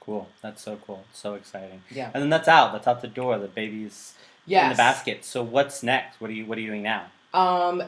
Cool. 0.00 0.28
That's 0.42 0.62
so 0.62 0.78
cool. 0.86 1.04
So 1.12 1.34
exciting. 1.34 1.82
Yeah. 1.90 2.10
And 2.14 2.22
then 2.22 2.30
that's 2.30 2.48
out. 2.48 2.72
That's 2.72 2.86
out 2.86 3.00
the 3.02 3.08
door. 3.08 3.38
The 3.38 3.48
baby's 3.48 4.14
Yes. 4.46 4.64
in 4.64 4.70
the 4.70 4.76
basket. 4.76 5.24
So 5.24 5.42
what's 5.42 5.82
next? 5.82 6.20
What 6.20 6.30
are 6.30 6.32
you 6.34 6.46
What 6.46 6.56
are 6.58 6.60
you 6.62 6.68
doing 6.68 6.82
now? 6.82 7.06
Um, 7.34 7.82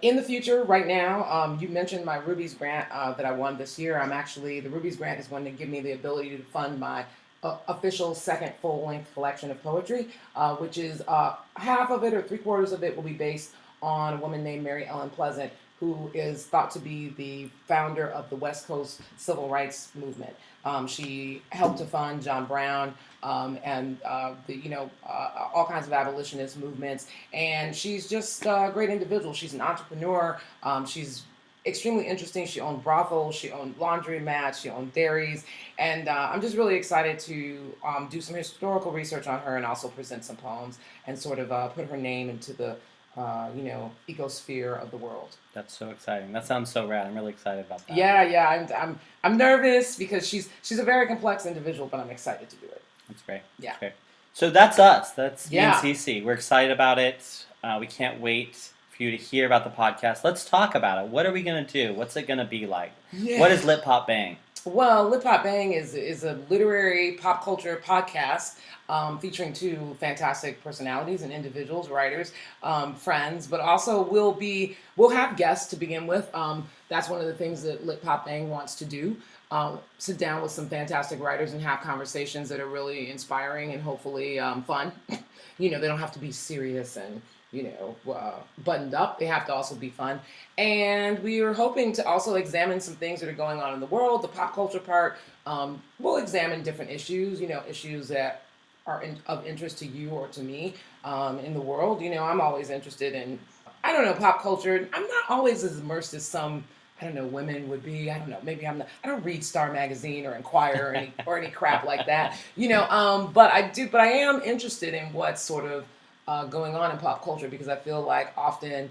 in 0.00 0.16
the 0.16 0.22
future, 0.22 0.64
right 0.64 0.86
now, 0.86 1.24
um, 1.30 1.58
you 1.60 1.68
mentioned 1.68 2.02
my 2.06 2.16
Ruby's 2.16 2.54
grant 2.54 2.88
uh, 2.90 3.12
that 3.12 3.26
I 3.26 3.32
won 3.32 3.58
this 3.58 3.78
year. 3.78 4.00
I'm 4.00 4.12
actually 4.12 4.60
the 4.60 4.70
Ruby's 4.70 4.96
grant 4.96 5.20
is 5.20 5.26
going 5.26 5.44
to 5.44 5.50
give 5.50 5.68
me 5.68 5.80
the 5.80 5.92
ability 5.92 6.30
to 6.38 6.42
fund 6.44 6.80
my 6.80 7.04
uh, 7.42 7.58
official 7.68 8.14
second 8.14 8.52
full 8.62 8.86
length 8.86 9.12
collection 9.12 9.50
of 9.50 9.62
poetry, 9.62 10.08
uh, 10.34 10.56
which 10.56 10.78
is 10.78 11.02
uh, 11.06 11.34
half 11.56 11.90
of 11.90 12.04
it 12.04 12.14
or 12.14 12.22
three 12.22 12.38
quarters 12.38 12.72
of 12.72 12.82
it 12.82 12.96
will 12.96 13.02
be 13.02 13.12
based 13.12 13.50
on 13.82 14.14
a 14.14 14.16
woman 14.16 14.42
named 14.42 14.64
Mary 14.64 14.86
Ellen 14.86 15.10
Pleasant, 15.10 15.52
who 15.80 16.10
is 16.12 16.44
thought 16.44 16.70
to 16.70 16.78
be 16.78 17.08
the 17.16 17.48
founder 17.66 18.08
of 18.08 18.28
the 18.28 18.36
West 18.36 18.66
Coast 18.66 19.00
Civil 19.16 19.48
Rights 19.48 19.90
Movement. 19.94 20.36
Um, 20.64 20.86
she 20.86 21.42
helped 21.48 21.78
to 21.78 21.86
fund 21.86 22.22
John 22.22 22.44
Brown 22.44 22.94
um, 23.22 23.58
and 23.64 23.96
uh, 24.04 24.34
the, 24.46 24.56
you 24.56 24.68
know 24.68 24.90
uh, 25.08 25.48
all 25.54 25.66
kinds 25.66 25.86
of 25.86 25.92
abolitionist 25.94 26.58
movements, 26.58 27.08
and 27.32 27.74
she's 27.74 28.08
just 28.08 28.44
a 28.44 28.70
great 28.72 28.90
individual. 28.90 29.32
She's 29.32 29.54
an 29.54 29.62
entrepreneur. 29.62 30.38
Um, 30.62 30.84
she's 30.86 31.22
extremely 31.66 32.06
interesting. 32.06 32.46
She 32.46 32.60
owned 32.60 32.82
brothels, 32.82 33.34
she 33.34 33.50
owned 33.50 33.78
laundromats, 33.78 34.62
she 34.62 34.70
owned 34.70 34.92
dairies, 34.92 35.44
and 35.78 36.08
uh, 36.08 36.30
I'm 36.32 36.40
just 36.40 36.56
really 36.56 36.74
excited 36.74 37.18
to 37.20 37.74
um, 37.84 38.08
do 38.10 38.20
some 38.20 38.36
historical 38.36 38.92
research 38.92 39.26
on 39.26 39.40
her 39.40 39.56
and 39.56 39.66
also 39.66 39.88
present 39.88 40.24
some 40.24 40.36
poems 40.36 40.78
and 41.06 41.18
sort 41.18 41.38
of 41.38 41.52
uh, 41.52 41.68
put 41.68 41.88
her 41.88 41.96
name 41.96 42.30
into 42.30 42.52
the 42.52 42.76
uh, 43.16 43.48
you 43.54 43.62
know 43.62 43.90
ecosphere 44.08 44.80
of 44.80 44.90
the 44.90 44.96
world. 44.96 45.36
That's 45.54 45.76
so 45.76 45.90
exciting. 45.90 46.32
That 46.32 46.46
sounds 46.46 46.70
so 46.70 46.86
rad. 46.86 47.06
I'm 47.06 47.14
really 47.14 47.30
excited 47.32 47.64
about 47.66 47.86
that. 47.88 47.96
Yeah, 47.96 48.22
yeah. 48.22 48.48
I'm 48.48 48.68
I'm 48.76 49.00
I'm 49.24 49.36
nervous 49.36 49.96
because 49.96 50.26
she's 50.26 50.48
she's 50.62 50.78
a 50.78 50.84
very 50.84 51.06
complex 51.06 51.46
individual, 51.46 51.86
but 51.88 52.00
I'm 52.00 52.10
excited 52.10 52.48
to 52.50 52.56
do 52.56 52.66
it. 52.66 52.82
That's 53.08 53.22
great. 53.22 53.42
Yeah. 53.58 53.70
That's 53.70 53.78
great. 53.80 53.92
So 54.32 54.50
that's 54.50 54.78
us. 54.78 55.10
That's 55.12 55.50
Yeah. 55.50 55.80
me 55.82 55.90
and 55.90 55.96
Cece. 55.98 56.24
We're 56.24 56.32
excited 56.34 56.70
about 56.70 56.98
it. 56.98 57.46
Uh, 57.64 57.78
we 57.80 57.86
can't 57.86 58.20
wait 58.20 58.70
for 58.96 59.02
you 59.02 59.10
to 59.10 59.16
hear 59.16 59.44
about 59.44 59.64
the 59.64 59.70
podcast. 59.70 60.22
Let's 60.22 60.44
talk 60.44 60.74
about 60.76 61.04
it. 61.04 61.10
What 61.10 61.26
are 61.26 61.32
we 61.32 61.42
gonna 61.42 61.66
do? 61.66 61.92
What's 61.94 62.16
it 62.16 62.28
gonna 62.28 62.44
be 62.44 62.66
like? 62.66 62.92
Yeah. 63.12 63.40
What 63.40 63.50
is 63.50 63.64
Lit 63.64 63.82
Pop 63.82 64.06
Bang? 64.06 64.36
Well, 64.66 65.08
Lit 65.08 65.22
Pop 65.22 65.42
Bang 65.42 65.72
is 65.72 65.94
is 65.94 66.24
a 66.24 66.38
literary 66.50 67.12
pop 67.12 67.42
culture 67.42 67.80
podcast 67.82 68.58
um, 68.90 69.18
featuring 69.18 69.54
two 69.54 69.96
fantastic 69.98 70.62
personalities 70.62 71.22
and 71.22 71.32
individuals, 71.32 71.88
writers, 71.88 72.32
um, 72.62 72.94
friends, 72.94 73.46
but 73.46 73.60
also 73.60 74.02
we'll 74.02 74.32
be 74.32 74.76
we'll 74.96 75.08
have 75.08 75.38
guests 75.38 75.70
to 75.70 75.76
begin 75.76 76.06
with. 76.06 76.32
Um, 76.34 76.68
that's 76.90 77.08
one 77.08 77.20
of 77.22 77.26
the 77.26 77.32
things 77.32 77.62
that 77.62 77.86
Lit 77.86 78.02
Pop 78.02 78.26
Bang 78.26 78.50
wants 78.50 78.74
to 78.76 78.84
do. 78.84 79.16
Um, 79.50 79.78
sit 79.96 80.18
down 80.18 80.42
with 80.42 80.50
some 80.52 80.68
fantastic 80.68 81.20
writers 81.20 81.54
and 81.54 81.62
have 81.62 81.80
conversations 81.80 82.50
that 82.50 82.60
are 82.60 82.68
really 82.68 83.10
inspiring 83.10 83.72
and 83.72 83.82
hopefully 83.82 84.38
um, 84.38 84.62
fun. 84.62 84.92
you 85.58 85.70
know, 85.70 85.80
they 85.80 85.88
don't 85.88 85.98
have 85.98 86.12
to 86.12 86.20
be 86.20 86.32
serious 86.32 86.98
and 86.98 87.22
you 87.52 87.64
know 87.64 88.12
uh, 88.12 88.38
buttoned 88.64 88.94
up. 88.94 89.18
They 89.18 89.26
have 89.26 89.46
to 89.46 89.54
also 89.54 89.74
be 89.74 89.90
fun. 89.90 90.20
And 90.58 91.18
we 91.20 91.40
are 91.40 91.52
hoping 91.52 91.92
to 91.94 92.06
also 92.06 92.34
examine 92.34 92.80
some 92.80 92.94
things 92.94 93.20
that 93.20 93.28
are 93.28 93.34
going 93.34 93.60
on 93.60 93.74
in 93.74 93.80
the 93.80 93.86
world, 93.86 94.22
the 94.22 94.28
pop 94.28 94.54
culture 94.54 94.80
part. 94.80 95.16
Um, 95.46 95.82
we'll 95.98 96.18
examine 96.18 96.62
different 96.62 96.90
issues, 96.90 97.40
you 97.40 97.48
know, 97.48 97.62
issues 97.68 98.08
that 98.08 98.42
are 98.86 99.02
in, 99.02 99.16
of 99.26 99.46
interest 99.46 99.78
to 99.78 99.86
you 99.86 100.10
or 100.10 100.28
to 100.28 100.42
me 100.42 100.74
um, 101.04 101.38
in 101.40 101.54
the 101.54 101.60
world. 101.60 102.00
You 102.00 102.10
know, 102.10 102.24
I'm 102.24 102.40
always 102.40 102.70
interested 102.70 103.14
in, 103.14 103.38
I 103.84 103.92
don't 103.92 104.04
know, 104.04 104.14
pop 104.14 104.42
culture. 104.42 104.88
I'm 104.92 105.06
not 105.06 105.24
always 105.28 105.64
as 105.64 105.78
immersed 105.78 106.14
as 106.14 106.24
some. 106.24 106.64
I 107.00 107.06
don't 107.06 107.14
know, 107.14 107.26
women 107.26 107.66
would 107.70 107.82
be. 107.82 108.10
I 108.10 108.18
don't 108.18 108.28
know. 108.28 108.40
Maybe 108.42 108.66
I'm 108.66 108.76
not. 108.78 108.88
I 109.02 109.08
don't 109.08 109.24
read 109.24 109.42
Star 109.42 109.72
Magazine 109.72 110.26
or 110.26 110.34
Inquirer 110.34 110.90
or 110.90 110.94
any 110.94 111.14
or 111.26 111.38
any 111.38 111.50
crap 111.50 111.86
like 111.86 112.04
that. 112.06 112.36
You 112.56 112.68
know, 112.68 112.82
um, 112.90 113.32
but 113.32 113.50
I 113.50 113.68
do. 113.68 113.88
But 113.88 114.02
I 114.02 114.08
am 114.08 114.42
interested 114.42 114.92
in 114.92 115.10
what 115.14 115.38
sort 115.38 115.64
of 115.64 115.86
uh, 116.30 116.44
going 116.44 116.76
on 116.76 116.92
in 116.92 116.98
pop 116.98 117.24
culture 117.24 117.48
because 117.48 117.66
I 117.66 117.74
feel 117.74 118.00
like 118.02 118.32
often 118.36 118.88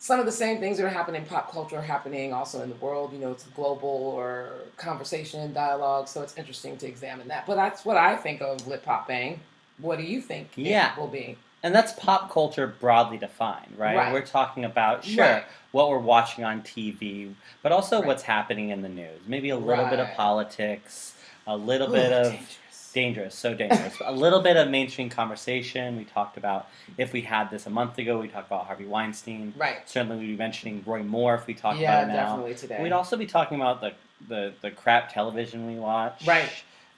some 0.00 0.18
of 0.18 0.26
the 0.26 0.32
same 0.32 0.58
things 0.58 0.76
that 0.76 0.84
are 0.84 0.88
happening 0.88 1.22
in 1.22 1.28
pop 1.28 1.52
culture 1.52 1.76
are 1.76 1.82
happening 1.82 2.32
also 2.32 2.62
in 2.62 2.68
the 2.68 2.74
world. 2.76 3.12
You 3.12 3.20
know, 3.20 3.30
it's 3.30 3.44
global 3.48 3.88
or 3.88 4.48
conversation, 4.76 5.52
dialogue. 5.52 6.08
So 6.08 6.20
it's 6.22 6.36
interesting 6.36 6.76
to 6.78 6.86
examine 6.88 7.28
that. 7.28 7.46
But 7.46 7.54
that's 7.54 7.84
what 7.84 7.96
I 7.96 8.16
think 8.16 8.42
of 8.42 8.66
Lit 8.66 8.82
Pop 8.84 9.06
Bang. 9.06 9.38
What 9.78 9.98
do 9.98 10.04
you 10.04 10.20
think 10.20 10.48
it 10.58 10.62
Yeah. 10.62 10.96
will 10.96 11.06
be? 11.06 11.38
And 11.62 11.72
that's 11.74 11.92
pop 11.92 12.30
culture 12.30 12.66
broadly 12.66 13.18
defined, 13.18 13.78
right? 13.78 13.96
Right. 13.96 14.12
We're 14.12 14.26
talking 14.26 14.64
about 14.64 15.04
sure 15.04 15.24
Right. 15.24 15.44
what 15.70 15.88
we're 15.88 15.98
watching 15.98 16.44
on 16.44 16.60
TV, 16.62 17.32
but 17.62 17.70
also 17.70 17.98
Right. 18.00 18.06
what's 18.08 18.24
happening 18.24 18.70
in 18.70 18.82
the 18.82 18.88
news. 18.88 19.20
Maybe 19.26 19.48
a 19.50 19.56
little 19.56 19.86
bit 19.86 20.00
of 20.00 20.12
politics, 20.12 21.14
a 21.46 21.56
little 21.56 21.88
Ooh, 21.88 21.92
bit 21.92 22.12
of 22.12 22.30
dangerous. 22.32 22.58
Dangerous, 22.94 23.34
so 23.34 23.52
dangerous. 23.52 23.94
a 24.02 24.12
little 24.12 24.40
bit 24.40 24.56
of 24.56 24.70
mainstream 24.70 25.10
conversation. 25.10 25.96
We 25.98 26.04
talked 26.04 26.38
about 26.38 26.68
if 26.96 27.12
we 27.12 27.20
had 27.20 27.50
this 27.50 27.66
a 27.66 27.70
month 27.70 27.98
ago, 27.98 28.18
we 28.20 28.28
talked 28.28 28.46
about 28.46 28.66
Harvey 28.66 28.86
Weinstein. 28.86 29.52
Right. 29.58 29.86
Certainly, 29.86 30.18
we'd 30.18 30.26
be 30.28 30.36
mentioning 30.36 30.82
Roy 30.86 31.02
Moore 31.02 31.34
if 31.34 31.46
we 31.46 31.52
talked 31.54 31.78
Yeah, 31.78 31.98
about 32.00 32.04
it 32.10 32.16
now. 32.16 32.26
definitely 32.28 32.54
today. 32.54 32.82
We'd 32.82 32.92
also 32.92 33.16
be 33.18 33.26
talking 33.26 33.60
about 33.60 33.80
the 33.82 33.92
the, 34.28 34.54
the 34.62 34.70
crap 34.70 35.12
television 35.12 35.66
we 35.66 35.74
watch. 35.78 36.26
Right. 36.26 36.48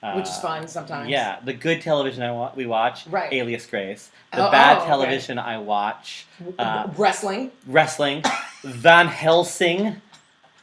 Uh, 0.02 0.12
Which 0.12 0.28
is 0.28 0.36
fun 0.38 0.68
sometimes. 0.68 1.08
Yeah, 1.08 1.40
the 1.42 1.54
good 1.54 1.80
television 1.80 2.22
I 2.22 2.30
wa- 2.30 2.52
we 2.54 2.66
watch, 2.66 3.06
Right. 3.08 3.32
Alias 3.32 3.66
Grace. 3.66 4.10
The 4.32 4.46
Oh, 4.46 4.50
bad 4.52 4.76
oh, 4.76 4.80
okay. 4.80 4.88
television 4.88 5.38
I 5.38 5.58
watch, 5.58 6.26
uh, 6.58 6.86
Wrestling. 6.96 7.50
wrestling, 7.66 8.22
Van 8.62 9.08
Helsing. 9.08 10.00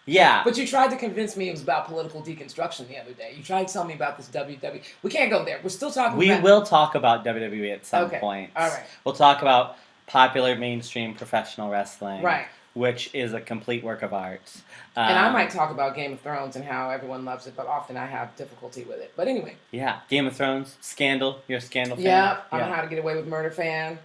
Yeah, 0.05 0.43
But 0.43 0.57
you 0.57 0.67
tried 0.67 0.89
to 0.89 0.97
convince 0.97 1.37
me 1.37 1.47
it 1.47 1.51
was 1.51 1.61
about 1.61 1.85
political 1.87 2.21
deconstruction 2.21 2.87
the 2.89 2.97
other 2.99 3.13
day. 3.13 3.33
You 3.37 3.43
tried 3.43 3.67
to 3.69 3.73
tell 3.73 3.85
me 3.85 3.93
about 3.93 4.17
this 4.17 4.27
WWE. 4.27 4.81
We 5.01 5.09
can't 5.09 5.29
go 5.31 5.45
there. 5.45 5.59
We're 5.63 5.69
still 5.69 5.91
talking 5.91 6.17
we 6.17 6.29
about 6.29 6.43
will 6.43 6.61
talk 6.63 6.95
about 6.95 7.23
WWE 7.23 7.71
at 7.73 7.85
some 7.85 8.05
Okay, 8.05 8.19
point. 8.19 8.51
all 8.55 8.67
right. 8.67 8.83
We'll 9.05 9.15
talk 9.15 9.41
about 9.41 9.77
popular 10.07 10.57
mainstream 10.57 11.13
professional 11.15 11.69
wrestling, 11.69 12.21
Right. 12.21 12.47
Which 12.73 13.13
is 13.13 13.33
a 13.33 13.39
complete 13.39 13.83
work 13.83 14.01
of 14.01 14.13
art. 14.13 14.41
And 14.97 15.17
I 15.17 15.27
Um, 15.27 15.33
might 15.33 15.51
talk 15.51 15.71
about 15.71 15.95
Game 15.95 16.11
of 16.13 16.19
Thrones 16.21 16.55
and 16.57 16.65
how 16.65 16.89
everyone 16.89 17.23
loves 17.23 17.47
it, 17.47 17.55
but 17.55 17.67
often 17.67 17.95
I 17.95 18.05
have 18.07 18.35
difficulty 18.35 18.83
with 18.83 18.99
it. 18.99 19.13
But 19.15 19.27
anyway, 19.29 19.55
Yeah, 19.71 19.99
Game 20.09 20.27
of 20.27 20.35
Thrones, 20.35 20.75
Scandal. 20.81 21.41
You're 21.47 21.59
a 21.59 21.61
Scandal 21.61 21.95
fan. 21.95 22.05
yeah, 22.05 22.37
I'm 22.51 22.59
a 22.61 22.65
How 22.75 22.81
to 22.81 22.87
Get 22.87 22.99
Away 22.99 23.15
with 23.15 23.27
Murder 23.27 23.51
fan. 23.51 23.99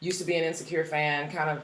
Used 0.00 0.20
to 0.20 0.24
be 0.26 0.36
an 0.36 0.44
Insecure 0.44 0.84
fan, 0.84 1.30
kind 1.32 1.50
of 1.50 1.62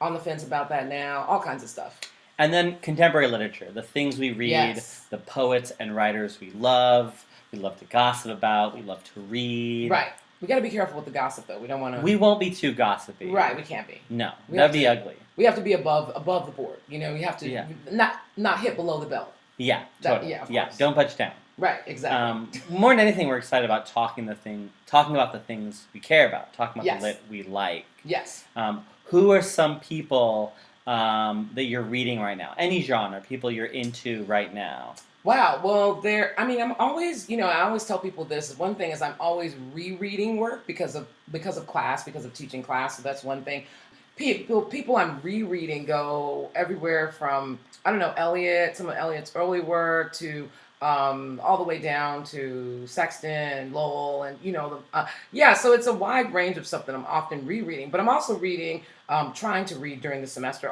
on 0.00 0.12
the 0.12 0.20
fence 0.20 0.44
about 0.44 0.68
that 0.68 0.86
now. 0.88 1.24
All 1.28 1.40
kinds 1.40 1.62
of 1.62 1.70
stuff. 1.70 1.98
And 2.38 2.52
then 2.52 2.78
contemporary 2.80 3.28
literature, 3.28 3.68
the 3.72 3.82
things 3.82 4.18
we 4.18 4.30
read, 4.32 4.50
Yes. 4.50 5.06
the 5.10 5.18
poets 5.18 5.72
and 5.80 5.96
writers 5.96 6.38
we 6.40 6.50
love, 6.50 7.24
we 7.50 7.58
love 7.58 7.78
to 7.78 7.86
gossip 7.86 8.30
about, 8.30 8.74
we 8.74 8.82
love 8.82 9.02
to 9.14 9.20
read. 9.20 9.90
Right. 9.90 10.12
We 10.42 10.48
got 10.48 10.56
to 10.56 10.60
be 10.62 10.68
careful 10.68 10.96
with 10.96 11.06
the 11.06 11.12
gossip, 11.12 11.46
though. 11.46 11.58
We 11.58 11.66
don't 11.66 11.80
want 11.80 11.94
to. 11.94 12.02
We 12.02 12.14
won't 12.16 12.38
be 12.38 12.50
too 12.50 12.72
gossipy. 12.74 13.30
right. 13.30 13.56
We 13.56 13.62
can't 13.62 13.88
be. 13.88 14.00
No, 14.10 14.32
We 14.48 14.58
that'd 14.58 14.72
be 14.74 14.86
ugly. 14.86 15.16
We 15.36 15.44
have 15.44 15.54
to 15.54 15.62
be 15.62 15.72
above 15.72 16.12
above 16.14 16.44
the 16.46 16.52
board. 16.52 16.78
You 16.88 16.98
know, 16.98 17.14
we 17.14 17.22
have 17.22 17.38
to 17.38 17.48
Yeah. 17.48 17.66
not 17.90 18.20
not 18.36 18.60
hit 18.60 18.76
below 18.76 19.00
the 19.00 19.06
belt. 19.06 19.32
Yeah, 19.56 19.84
That- 20.02 20.10
totally. 20.16 20.30
yeah, 20.32 20.44
yeah. 20.50 20.68
Don't 20.76 20.94
punch 20.94 21.16
down. 21.16 21.32
Right. 21.56 21.80
Exactly. 21.86 22.18
Um, 22.20 22.52
more 22.68 22.90
than 22.92 23.00
anything, 23.00 23.28
we're 23.28 23.38
excited 23.38 23.64
about 23.64 23.86
talking 23.86 24.26
the 24.26 24.34
thing, 24.34 24.70
talking 24.86 25.14
about 25.14 25.32
the 25.32 25.38
things 25.38 25.86
we 25.94 26.00
care 26.00 26.26
about, 26.28 26.52
talking 26.52 26.80
about 26.80 26.84
Yes. 26.86 27.00
the 27.00 27.06
lit 27.08 27.22
we 27.30 27.42
like. 27.44 27.86
yes. 28.04 28.44
Um, 28.56 28.84
who 29.06 29.30
are 29.32 29.40
some 29.40 29.80
people 29.80 30.52
um, 30.86 31.50
that 31.54 31.64
you're 31.64 31.82
reading 31.82 32.20
right 32.20 32.36
now? 32.36 32.54
Any 32.58 32.82
genre, 32.82 33.20
people 33.20 33.50
you're 33.50 33.66
into 33.66 34.24
right 34.24 34.52
now? 34.52 34.94
Wow. 35.24 35.60
Well, 35.64 35.94
there. 36.00 36.34
I 36.38 36.46
mean, 36.46 36.60
I'm 36.62 36.74
always, 36.78 37.28
you 37.28 37.36
know, 37.36 37.48
I 37.48 37.62
always 37.62 37.84
tell 37.84 37.98
people 37.98 38.24
this. 38.24 38.56
One 38.56 38.76
thing 38.76 38.92
is 38.92 39.02
I'm 39.02 39.16
always 39.18 39.56
rereading 39.74 40.36
work 40.36 40.66
because 40.68 40.94
of 40.94 41.08
because 41.32 41.56
of 41.56 41.66
class, 41.66 42.04
because 42.04 42.24
of 42.24 42.32
teaching 42.32 42.62
class. 42.62 42.96
So 42.96 43.02
that's 43.02 43.24
one 43.24 43.42
thing. 43.42 43.64
People, 44.14 44.62
people 44.62 44.96
I'm 44.96 45.20
rereading 45.22 45.84
go 45.84 46.50
everywhere 46.54 47.10
from 47.12 47.58
I 47.84 47.90
don't 47.90 47.98
know 47.98 48.14
Eliot, 48.16 48.76
some 48.76 48.88
of 48.88 48.96
Eliot's 48.96 49.34
early 49.34 49.60
work 49.60 50.12
to 50.14 50.48
um, 50.82 51.40
all 51.42 51.56
the 51.56 51.64
way 51.64 51.78
down 51.78 52.24
to 52.24 52.86
Sexton, 52.86 53.72
Lowell, 53.72 54.24
and 54.24 54.38
you 54.42 54.52
know, 54.52 54.68
the, 54.70 54.98
uh, 54.98 55.06
yeah. 55.32 55.54
So 55.54 55.72
it's 55.72 55.86
a 55.86 55.92
wide 55.92 56.34
range 56.34 56.56
of 56.56 56.66
stuff 56.66 56.86
that 56.86 56.94
I'm 56.94 57.06
often 57.06 57.46
rereading. 57.46 57.90
But 57.90 58.00
I'm 58.00 58.08
also 58.08 58.36
reading, 58.36 58.82
um, 59.08 59.32
trying 59.32 59.64
to 59.66 59.78
read 59.78 60.02
during 60.02 60.20
the 60.20 60.26
semester. 60.26 60.70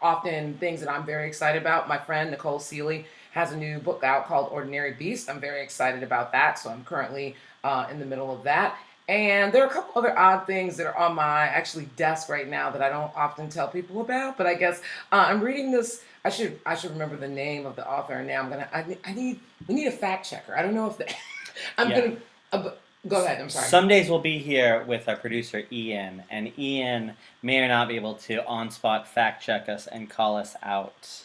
Often 0.00 0.54
things 0.58 0.80
that 0.80 0.90
I'm 0.90 1.04
very 1.04 1.26
excited 1.26 1.60
about. 1.60 1.88
My 1.88 1.98
friend 1.98 2.30
Nicole 2.30 2.58
Sealey 2.58 3.04
has 3.32 3.52
a 3.52 3.56
new 3.56 3.78
book 3.78 4.04
out 4.04 4.26
called 4.26 4.48
Ordinary 4.52 4.92
Beast. 4.92 5.28
I'm 5.28 5.40
very 5.40 5.62
excited 5.62 6.02
about 6.02 6.32
that. 6.32 6.58
So 6.58 6.70
I'm 6.70 6.84
currently 6.84 7.36
uh, 7.64 7.86
in 7.90 7.98
the 7.98 8.06
middle 8.06 8.34
of 8.34 8.42
that. 8.44 8.76
And 9.12 9.52
there 9.52 9.62
are 9.62 9.66
a 9.66 9.70
couple 9.70 9.92
other 10.00 10.18
odd 10.18 10.46
things 10.46 10.78
that 10.78 10.86
are 10.86 10.96
on 10.96 11.14
my 11.14 11.42
actually 11.42 11.84
desk 11.96 12.30
right 12.30 12.48
now 12.48 12.70
that 12.70 12.80
I 12.80 12.88
don't 12.88 13.14
often 13.14 13.50
tell 13.50 13.68
people 13.68 14.00
about. 14.00 14.38
But 14.38 14.46
I 14.46 14.54
guess 14.54 14.80
uh, 15.12 15.26
I'm 15.28 15.42
reading 15.42 15.70
this. 15.70 16.02
I 16.24 16.30
should 16.30 16.58
I 16.64 16.74
should 16.74 16.92
remember 16.92 17.16
the 17.16 17.28
name 17.28 17.66
of 17.66 17.76
the 17.76 17.86
author. 17.86 18.14
And 18.14 18.26
now 18.26 18.40
I'm 18.40 18.48
gonna 18.48 18.66
I, 18.72 18.84
need- 18.84 18.98
I 19.04 19.12
need 19.12 19.40
we 19.68 19.74
need 19.74 19.86
a 19.88 19.90
fact 19.92 20.30
checker. 20.30 20.56
I 20.56 20.62
don't 20.62 20.72
know 20.74 20.86
if 20.88 20.96
the 20.96 21.12
I'm 21.78 21.90
Yeah. 21.90 22.00
gonna 22.00 22.16
uh, 22.52 22.70
go 23.06 23.22
ahead. 23.22 23.38
I'm 23.38 23.50
sorry. 23.50 23.66
Some 23.68 23.86
days 23.86 24.08
we'll 24.08 24.18
be 24.18 24.38
here 24.38 24.82
with 24.84 25.06
our 25.10 25.16
producer 25.16 25.64
Ian, 25.70 26.22
and 26.30 26.50
Ian 26.58 27.12
may 27.42 27.58
or 27.62 27.68
not 27.68 27.88
be 27.88 27.96
able 27.96 28.14
to 28.14 28.42
on 28.46 28.70
spot 28.70 29.06
fact 29.06 29.42
check 29.44 29.68
us 29.68 29.86
and 29.88 30.08
call 30.08 30.38
us 30.38 30.56
out. 30.62 31.24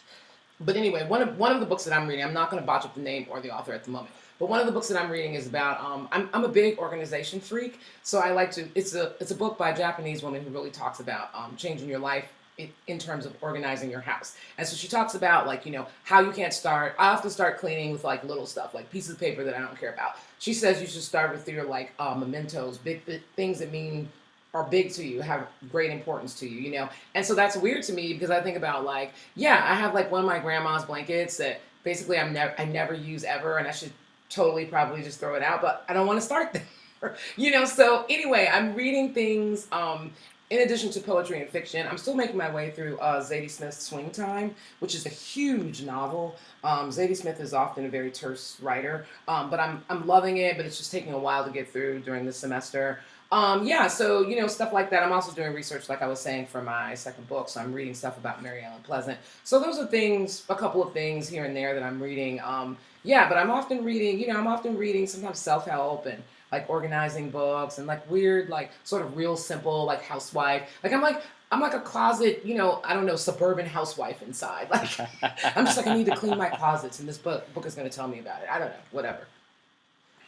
But 0.60 0.76
anyway, 0.76 1.06
one 1.08 1.22
of 1.22 1.38
one 1.38 1.52
of 1.52 1.60
the 1.60 1.66
books 1.66 1.84
that 1.84 1.96
I'm 1.96 2.06
reading, 2.06 2.22
I'm 2.24 2.34
not 2.34 2.50
going 2.50 2.60
to 2.62 2.66
botch 2.66 2.84
up 2.84 2.94
the 2.94 3.00
name 3.00 3.28
or 3.30 3.40
the 3.40 3.50
author 3.50 3.72
at 3.72 3.84
the 3.84 3.92
moment. 3.92 4.12
But 4.38 4.48
one 4.48 4.60
of 4.60 4.66
the 4.66 4.72
books 4.72 4.88
that 4.88 5.00
I'm 5.00 5.10
reading 5.10 5.34
is 5.34 5.46
about. 5.46 5.80
Um, 5.80 6.08
I'm 6.12 6.28
I'm 6.32 6.44
a 6.44 6.48
big 6.48 6.78
organization 6.78 7.40
freak, 7.40 7.80
so 8.02 8.18
I 8.18 8.30
like 8.32 8.50
to. 8.52 8.68
It's 8.74 8.94
a 8.94 9.12
it's 9.20 9.30
a 9.30 9.34
book 9.34 9.58
by 9.58 9.70
a 9.70 9.76
Japanese 9.76 10.22
woman 10.22 10.42
who 10.44 10.50
really 10.50 10.70
talks 10.70 11.00
about 11.00 11.30
um, 11.34 11.56
changing 11.56 11.88
your 11.88 11.98
life 11.98 12.32
in, 12.58 12.70
in 12.86 12.98
terms 12.98 13.24
of 13.26 13.34
organizing 13.40 13.90
your 13.90 14.00
house. 14.00 14.36
And 14.58 14.66
so 14.66 14.76
she 14.76 14.88
talks 14.88 15.14
about 15.14 15.46
like 15.46 15.66
you 15.66 15.72
know 15.72 15.86
how 16.04 16.20
you 16.20 16.30
can't 16.30 16.52
start. 16.52 16.94
I 16.98 17.08
often 17.08 17.30
start 17.30 17.58
cleaning 17.58 17.90
with 17.92 18.04
like 18.04 18.22
little 18.24 18.46
stuff, 18.46 18.74
like 18.74 18.90
pieces 18.90 19.12
of 19.12 19.20
paper 19.20 19.42
that 19.44 19.54
I 19.54 19.58
don't 19.58 19.78
care 19.78 19.92
about. 19.92 20.16
She 20.38 20.52
says 20.52 20.80
you 20.80 20.86
should 20.86 21.02
start 21.02 21.32
with 21.32 21.48
your 21.48 21.64
like 21.64 21.92
uh, 21.98 22.14
mementos, 22.14 22.78
big, 22.78 23.04
big 23.06 23.22
things 23.34 23.58
that 23.58 23.72
mean 23.72 24.08
are 24.54 24.64
big 24.64 24.92
to 24.92 25.04
you, 25.04 25.20
have 25.20 25.46
great 25.70 25.90
importance 25.90 26.38
to 26.40 26.48
you, 26.48 26.60
you 26.60 26.72
know. 26.72 26.88
And 27.14 27.24
so 27.24 27.34
that's 27.34 27.56
weird 27.56 27.82
to 27.84 27.92
me 27.92 28.12
because 28.12 28.30
I 28.30 28.40
think 28.40 28.56
about 28.56 28.84
like, 28.84 29.12
yeah, 29.34 29.64
I 29.68 29.74
have 29.74 29.94
like 29.94 30.10
one 30.10 30.20
of 30.20 30.26
my 30.26 30.38
grandma's 30.38 30.84
blankets 30.84 31.36
that 31.38 31.60
basically 31.84 32.18
I'm 32.18 32.32
never 32.32 32.54
I 32.58 32.64
never 32.64 32.94
use 32.94 33.24
ever, 33.24 33.58
and 33.58 33.66
I 33.66 33.72
should 33.72 33.92
totally 34.28 34.64
probably 34.66 35.02
just 35.02 35.20
throw 35.20 35.34
it 35.34 35.42
out, 35.42 35.62
but 35.62 35.84
I 35.88 35.92
don't 35.92 36.06
want 36.06 36.18
to 36.18 36.24
start 36.24 36.52
there. 37.00 37.16
you 37.36 37.50
know, 37.50 37.64
so 37.64 38.04
anyway, 38.08 38.50
I'm 38.52 38.74
reading 38.74 39.14
things. 39.14 39.66
Um, 39.72 40.12
in 40.50 40.60
addition 40.60 40.90
to 40.92 41.00
poetry 41.00 41.42
and 41.42 41.50
fiction, 41.50 41.86
I'm 41.86 41.98
still 41.98 42.14
making 42.14 42.36
my 42.36 42.50
way 42.50 42.70
through 42.70 42.98
uh, 42.98 43.20
Zadie 43.20 43.50
Smith's 43.50 43.82
Swing 43.82 44.10
Time, 44.10 44.54
which 44.78 44.94
is 44.94 45.04
a 45.04 45.10
huge 45.10 45.82
novel. 45.82 46.36
Um, 46.64 46.88
Zadie 46.88 47.16
Smith 47.16 47.38
is 47.40 47.52
often 47.52 47.84
a 47.84 47.88
very 47.88 48.10
terse 48.10 48.58
writer, 48.62 49.06
um, 49.26 49.50
but 49.50 49.60
I'm 49.60 49.84
I'm 49.90 50.06
loving 50.06 50.38
it. 50.38 50.56
But 50.56 50.64
it's 50.64 50.78
just 50.78 50.90
taking 50.90 51.12
a 51.12 51.18
while 51.18 51.44
to 51.44 51.50
get 51.50 51.70
through 51.70 52.00
during 52.00 52.24
the 52.24 52.32
semester. 52.32 53.00
Um, 53.30 53.66
yeah, 53.66 53.88
so 53.88 54.26
you 54.26 54.40
know 54.40 54.46
stuff 54.46 54.72
like 54.72 54.88
that. 54.88 55.02
I'm 55.02 55.12
also 55.12 55.32
doing 55.32 55.52
research, 55.52 55.90
like 55.90 56.00
I 56.00 56.06
was 56.06 56.18
saying, 56.18 56.46
for 56.46 56.62
my 56.62 56.94
second 56.94 57.28
book. 57.28 57.50
So 57.50 57.60
I'm 57.60 57.74
reading 57.74 57.92
stuff 57.92 58.16
about 58.16 58.42
Mary 58.42 58.64
Ellen 58.64 58.80
Pleasant. 58.82 59.18
So 59.44 59.60
those 59.60 59.78
are 59.78 59.86
things, 59.86 60.44
a 60.48 60.54
couple 60.54 60.82
of 60.82 60.94
things 60.94 61.28
here 61.28 61.44
and 61.44 61.54
there 61.54 61.74
that 61.74 61.82
I'm 61.82 62.02
reading. 62.02 62.40
Um, 62.40 62.78
yeah, 63.02 63.28
but 63.28 63.38
I'm 63.38 63.50
often 63.50 63.84
reading. 63.84 64.18
You 64.18 64.28
know, 64.28 64.38
I'm 64.38 64.46
often 64.46 64.76
reading 64.76 65.06
sometimes 65.06 65.38
self 65.38 65.66
help 65.66 66.06
and 66.06 66.22
like 66.50 66.68
organizing 66.68 67.30
books 67.30 67.78
and 67.78 67.86
like 67.86 68.08
weird, 68.10 68.48
like 68.48 68.70
sort 68.84 69.02
of 69.02 69.16
real 69.16 69.36
simple, 69.36 69.84
like 69.84 70.02
housewife. 70.02 70.68
Like 70.82 70.92
I'm 70.92 71.02
like 71.02 71.22
I'm 71.50 71.60
like 71.60 71.74
a 71.74 71.80
closet, 71.80 72.44
you 72.44 72.54
know, 72.54 72.80
I 72.84 72.94
don't 72.94 73.06
know, 73.06 73.16
suburban 73.16 73.66
housewife 73.66 74.22
inside. 74.22 74.68
Like 75.22 75.56
I'm 75.56 75.64
just 75.64 75.76
like 75.76 75.86
I 75.86 75.96
need 75.96 76.06
to 76.06 76.16
clean 76.16 76.36
my 76.36 76.48
closets, 76.48 77.00
and 77.00 77.08
this 77.08 77.18
book 77.18 77.52
book 77.54 77.66
is 77.66 77.74
going 77.74 77.88
to 77.88 77.94
tell 77.94 78.08
me 78.08 78.18
about 78.18 78.42
it. 78.42 78.48
I 78.50 78.58
don't 78.58 78.68
know, 78.68 78.76
whatever. 78.90 79.26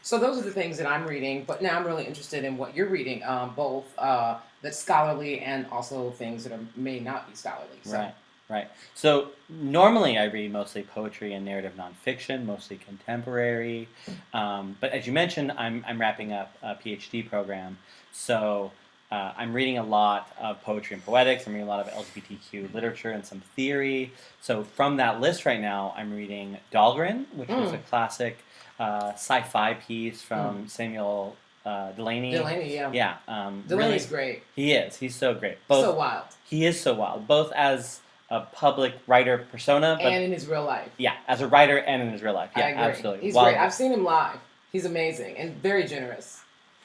So 0.02 0.18
those 0.18 0.38
are 0.38 0.42
the 0.42 0.50
things 0.50 0.78
that 0.78 0.86
I'm 0.86 1.06
reading, 1.06 1.44
but 1.46 1.60
now 1.60 1.76
I'm 1.76 1.86
really 1.86 2.04
interested 2.04 2.44
in 2.44 2.56
what 2.56 2.74
you're 2.74 2.88
reading, 2.88 3.22
um, 3.24 3.52
both 3.54 3.84
uh, 3.98 4.38
that's 4.62 4.78
scholarly 4.78 5.40
and 5.40 5.66
also 5.66 6.10
things 6.12 6.42
that 6.44 6.54
are, 6.54 6.60
may 6.74 7.00
not 7.00 7.28
be 7.28 7.36
scholarly. 7.36 7.68
So. 7.84 7.98
Right, 7.98 8.14
right. 8.50 8.68
So 8.94 9.30
normally 9.48 10.18
I 10.18 10.24
read 10.24 10.52
mostly 10.52 10.82
poetry 10.82 11.32
and 11.32 11.44
narrative 11.44 11.72
nonfiction, 11.78 12.44
mostly 12.44 12.76
contemporary. 12.76 13.88
Um, 14.34 14.76
but 14.80 14.92
as 14.92 15.06
you 15.06 15.12
mentioned, 15.12 15.52
I'm, 15.56 15.84
I'm 15.88 15.98
wrapping 16.00 16.32
up 16.32 16.54
a 16.62 16.74
PhD 16.74 17.26
program. 17.28 17.78
So 18.12 18.72
uh, 19.10 19.32
I'm 19.36 19.52
reading 19.52 19.78
a 19.78 19.82
lot 19.84 20.30
of 20.40 20.60
poetry 20.62 20.94
and 20.94 21.04
poetics. 21.04 21.46
I'm 21.46 21.52
reading 21.54 21.66
a 21.66 21.70
lot 21.70 21.86
of 21.88 21.92
LGBTQ 21.94 22.74
literature 22.74 23.10
and 23.10 23.24
some 23.24 23.40
theory. 23.56 24.12
So 24.40 24.64
from 24.64 24.96
that 24.98 25.20
list 25.20 25.46
right 25.46 25.60
now, 25.60 25.94
I'm 25.96 26.12
reading 26.14 26.58
Dhalgren, 26.72 27.26
which 27.34 27.48
is 27.48 27.70
Mm. 27.70 27.74
a 27.74 27.78
classic 27.78 28.38
uh, 28.78 29.12
sci-fi 29.14 29.74
piece 29.74 30.22
from 30.22 30.66
Samuel 30.68 31.36
uh, 31.66 31.92
Delany. 31.92 32.32
Delany, 32.32 32.72
yeah. 32.74 32.90
Yeah, 32.92 33.16
um, 33.28 33.62
Delany's 33.68 34.10
really- 34.10 34.32
great. 34.32 34.42
He 34.56 34.72
is. 34.72 34.96
He's 34.96 35.14
so 35.14 35.34
great. 35.34 35.58
Both 35.68 35.84
so 35.84 35.94
wild. 35.94 36.24
he 36.48 36.64
is 36.64 36.80
so 36.80 36.94
wild, 36.94 37.26
both 37.28 37.52
as 37.52 38.00
a 38.30 38.40
public 38.40 38.94
writer 39.06 39.38
persona, 39.50 39.96
but 40.00 40.12
and 40.12 40.22
in 40.24 40.32
his 40.32 40.46
real 40.46 40.64
life. 40.64 40.88
yeah, 40.98 41.14
as 41.26 41.40
a 41.40 41.48
writer 41.48 41.78
and 41.78 42.00
in 42.02 42.10
his 42.12 42.22
real 42.22 42.32
life. 42.34 42.50
Yeah, 42.56 42.66
I 42.66 42.68
agree. 42.70 42.82
absolutely. 42.84 43.24
He's 43.26 43.34
great. 43.34 43.56
I've 43.56 43.74
seen 43.74 43.92
him 43.92 44.04
live. 44.04 44.38
He's 44.72 44.84
amazing 44.84 45.36
and 45.36 45.56
very 45.56 45.84
generous. 45.84 46.40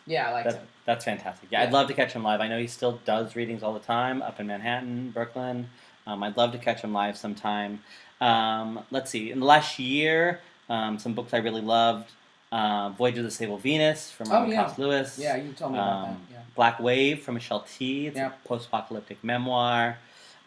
Yeah, 0.08 0.30
I 0.30 0.32
like 0.32 0.44
That, 0.46 0.54
him. 0.56 0.68
that's 0.86 1.06
fantastic. 1.06 1.50
Yeah, 1.52 1.62
I'd 1.64 1.72
love 1.72 1.88
to 1.88 1.94
catch 1.94 2.14
him 2.14 2.24
live. 2.24 2.42
I 2.42 2.48
know 2.48 2.60
he 2.60 2.68
still 2.68 3.00
does 3.06 3.36
readings 3.36 3.62
all 3.64 3.74
the 3.74 3.80
time 3.80 4.22
up 4.22 4.40
in 4.40 4.48
Manhattan, 4.48 5.12
Brooklyn. 5.12 5.70
Um, 6.08 6.24
I'd 6.24 6.38
love 6.38 6.52
to 6.54 6.58
catch 6.58 6.82
him 6.82 6.94
live 6.94 7.18
sometime. 7.18 7.82
Um, 8.22 8.80
let's 8.92 9.12
see. 9.12 9.32
In 9.32 9.40
the 9.40 9.46
last 9.46 9.78
year, 9.80 10.40
um, 10.70 10.98
some 11.00 11.14
books 11.14 11.34
I 11.34 11.38
really 11.38 11.62
loved: 11.62 12.12
uh, 12.52 12.90
"Voyage 12.90 13.18
of 13.18 13.24
the 13.24 13.32
Sable 13.32 13.58
Venus" 13.58 14.10
from 14.12 14.30
Oh, 14.30 14.34
Robin 14.36 14.52
yeah. 14.52 14.64
Coste 14.66 14.80
Lewis. 14.80 15.20
Yeah, 15.20 15.36
you 15.38 15.52
told 15.54 15.74
me 15.74 15.78
about 15.80 15.90
Um, 15.90 16.04
that. 16.04 16.18
Yeah. 16.34 16.40
Black 16.56 16.80
Wave 16.80 17.22
from 17.24 17.34
Michelle 17.36 17.66
Tea. 17.78 18.08
It's 18.08 18.18
Yeah. 18.18 18.28
a 18.44 18.48
post-apocalyptic 18.48 19.24
memoir. 19.24 19.98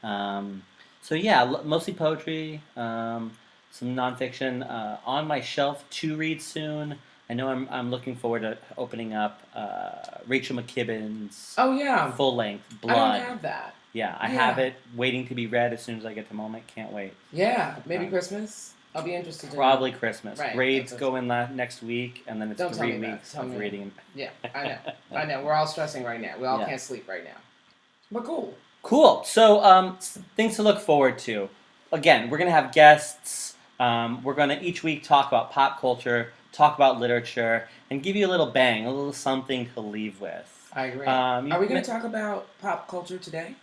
Um, 0.03 0.63
so 1.03 1.15
yeah, 1.15 1.41
l- 1.43 1.63
mostly 1.65 1.93
poetry, 1.95 2.63
um, 2.77 3.33
some 3.71 3.95
nonfiction. 3.95 4.69
Uh, 4.69 4.99
on 5.07 5.27
my 5.27 5.41
shelf 5.41 5.85
to 5.91 6.17
read 6.17 6.41
soon. 6.43 6.97
I 7.31 7.35
know 7.35 7.49
I'm, 7.49 7.69
I'm 7.71 7.91
looking 7.91 8.17
forward 8.17 8.41
to 8.41 8.57
opening 8.79 9.13
up 9.13 9.43
uh, 9.55 10.19
Rachel 10.27 10.57
McKibbens' 10.57 11.55
Oh 11.59 11.73
yeah. 11.77 12.11
full-length 12.13 12.81
Blood. 12.81 12.97
I 12.97 13.19
don't 13.19 13.29
have 13.29 13.43
that. 13.43 13.75
yeah, 13.93 14.17
I 14.19 14.29
Yeah. 14.33 14.47
have 14.47 14.59
it 14.59 14.75
waiting 14.97 15.27
to 15.29 15.35
be 15.35 15.47
read 15.47 15.75
as 15.75 15.83
soon 15.83 15.99
as 15.99 16.07
I 16.07 16.15
get 16.15 16.29
the 16.31 16.35
moment. 16.35 16.67
Can't 16.69 16.91
wait. 16.91 17.13
Yeah, 17.31 17.77
maybe 17.85 18.05
Um, 18.05 18.11
Christmas. 18.11 18.73
I'll 18.95 19.03
be 19.03 19.15
interested. 19.15 19.53
Probably 19.53 19.93
Christmas. 19.93 20.39
Right, 20.39 20.55
Grades 20.57 20.91
that's- 20.93 20.99
go 20.99 21.17
in 21.17 21.29
la- 21.29 21.49
next 21.49 21.83
week, 21.83 22.25
and 22.27 22.41
then 22.41 22.51
it's 22.51 22.59
Don't 22.59 22.71
tell 22.71 22.79
three 22.79 22.93
me 22.93 23.07
that. 23.09 23.13
weeks 23.13 23.33
Tell 23.35 23.43
of 23.43 23.51
me. 23.51 23.59
reading. 23.59 23.93
Yeah, 24.15 24.31
I 24.55 24.63
know. 24.65 24.79
I 25.19 25.25
know. 25.27 25.43
We're 25.45 25.53
all 25.53 25.67
stressing 25.67 26.05
right 26.05 26.21
now. 26.23 26.33
We 26.41 26.47
all 26.47 26.59
Yeah. 26.61 26.67
can't 26.69 26.81
sleep 26.81 27.07
right 27.07 27.23
now. 27.25 27.37
But 28.11 28.25
cool. 28.25 28.55
Cool. 28.89 29.23
So, 29.25 29.63
um, 29.63 29.99
things 30.35 30.57
to 30.57 30.63
look 30.63 30.81
forward 30.81 31.19
to. 31.19 31.51
Again, 31.93 32.31
we're 32.31 32.39
going 32.39 32.49
to 32.49 32.55
have 32.55 32.73
guests. 32.73 33.55
Um, 33.79 34.23
we're 34.23 34.33
going 34.33 34.49
to 34.49 34.59
each 34.63 34.83
week 34.83 35.05
talk 35.05 35.29
about 35.29 35.53
pop 35.53 35.79
culture, 35.79 36.33
talk 36.53 36.75
about 36.77 36.99
literature, 36.99 37.69
and 37.91 38.03
give 38.03 38.17
you 38.17 38.27
a 38.27 38.31
little 38.31 38.47
bang, 38.47 38.87
a 38.87 38.91
little 38.91 39.13
something 39.13 39.69
to 39.75 39.81
leave 39.81 40.23
with. 40.23 40.71
I 40.73 40.87
agree. 40.87 41.07
Um, 41.07 41.53
Are 41.53 41.61
we 41.61 41.69
to 41.69 41.83
talk 41.83 42.05
about 42.05 42.49
pop 42.63 42.89
culture 42.89 43.19
today? 43.19 43.57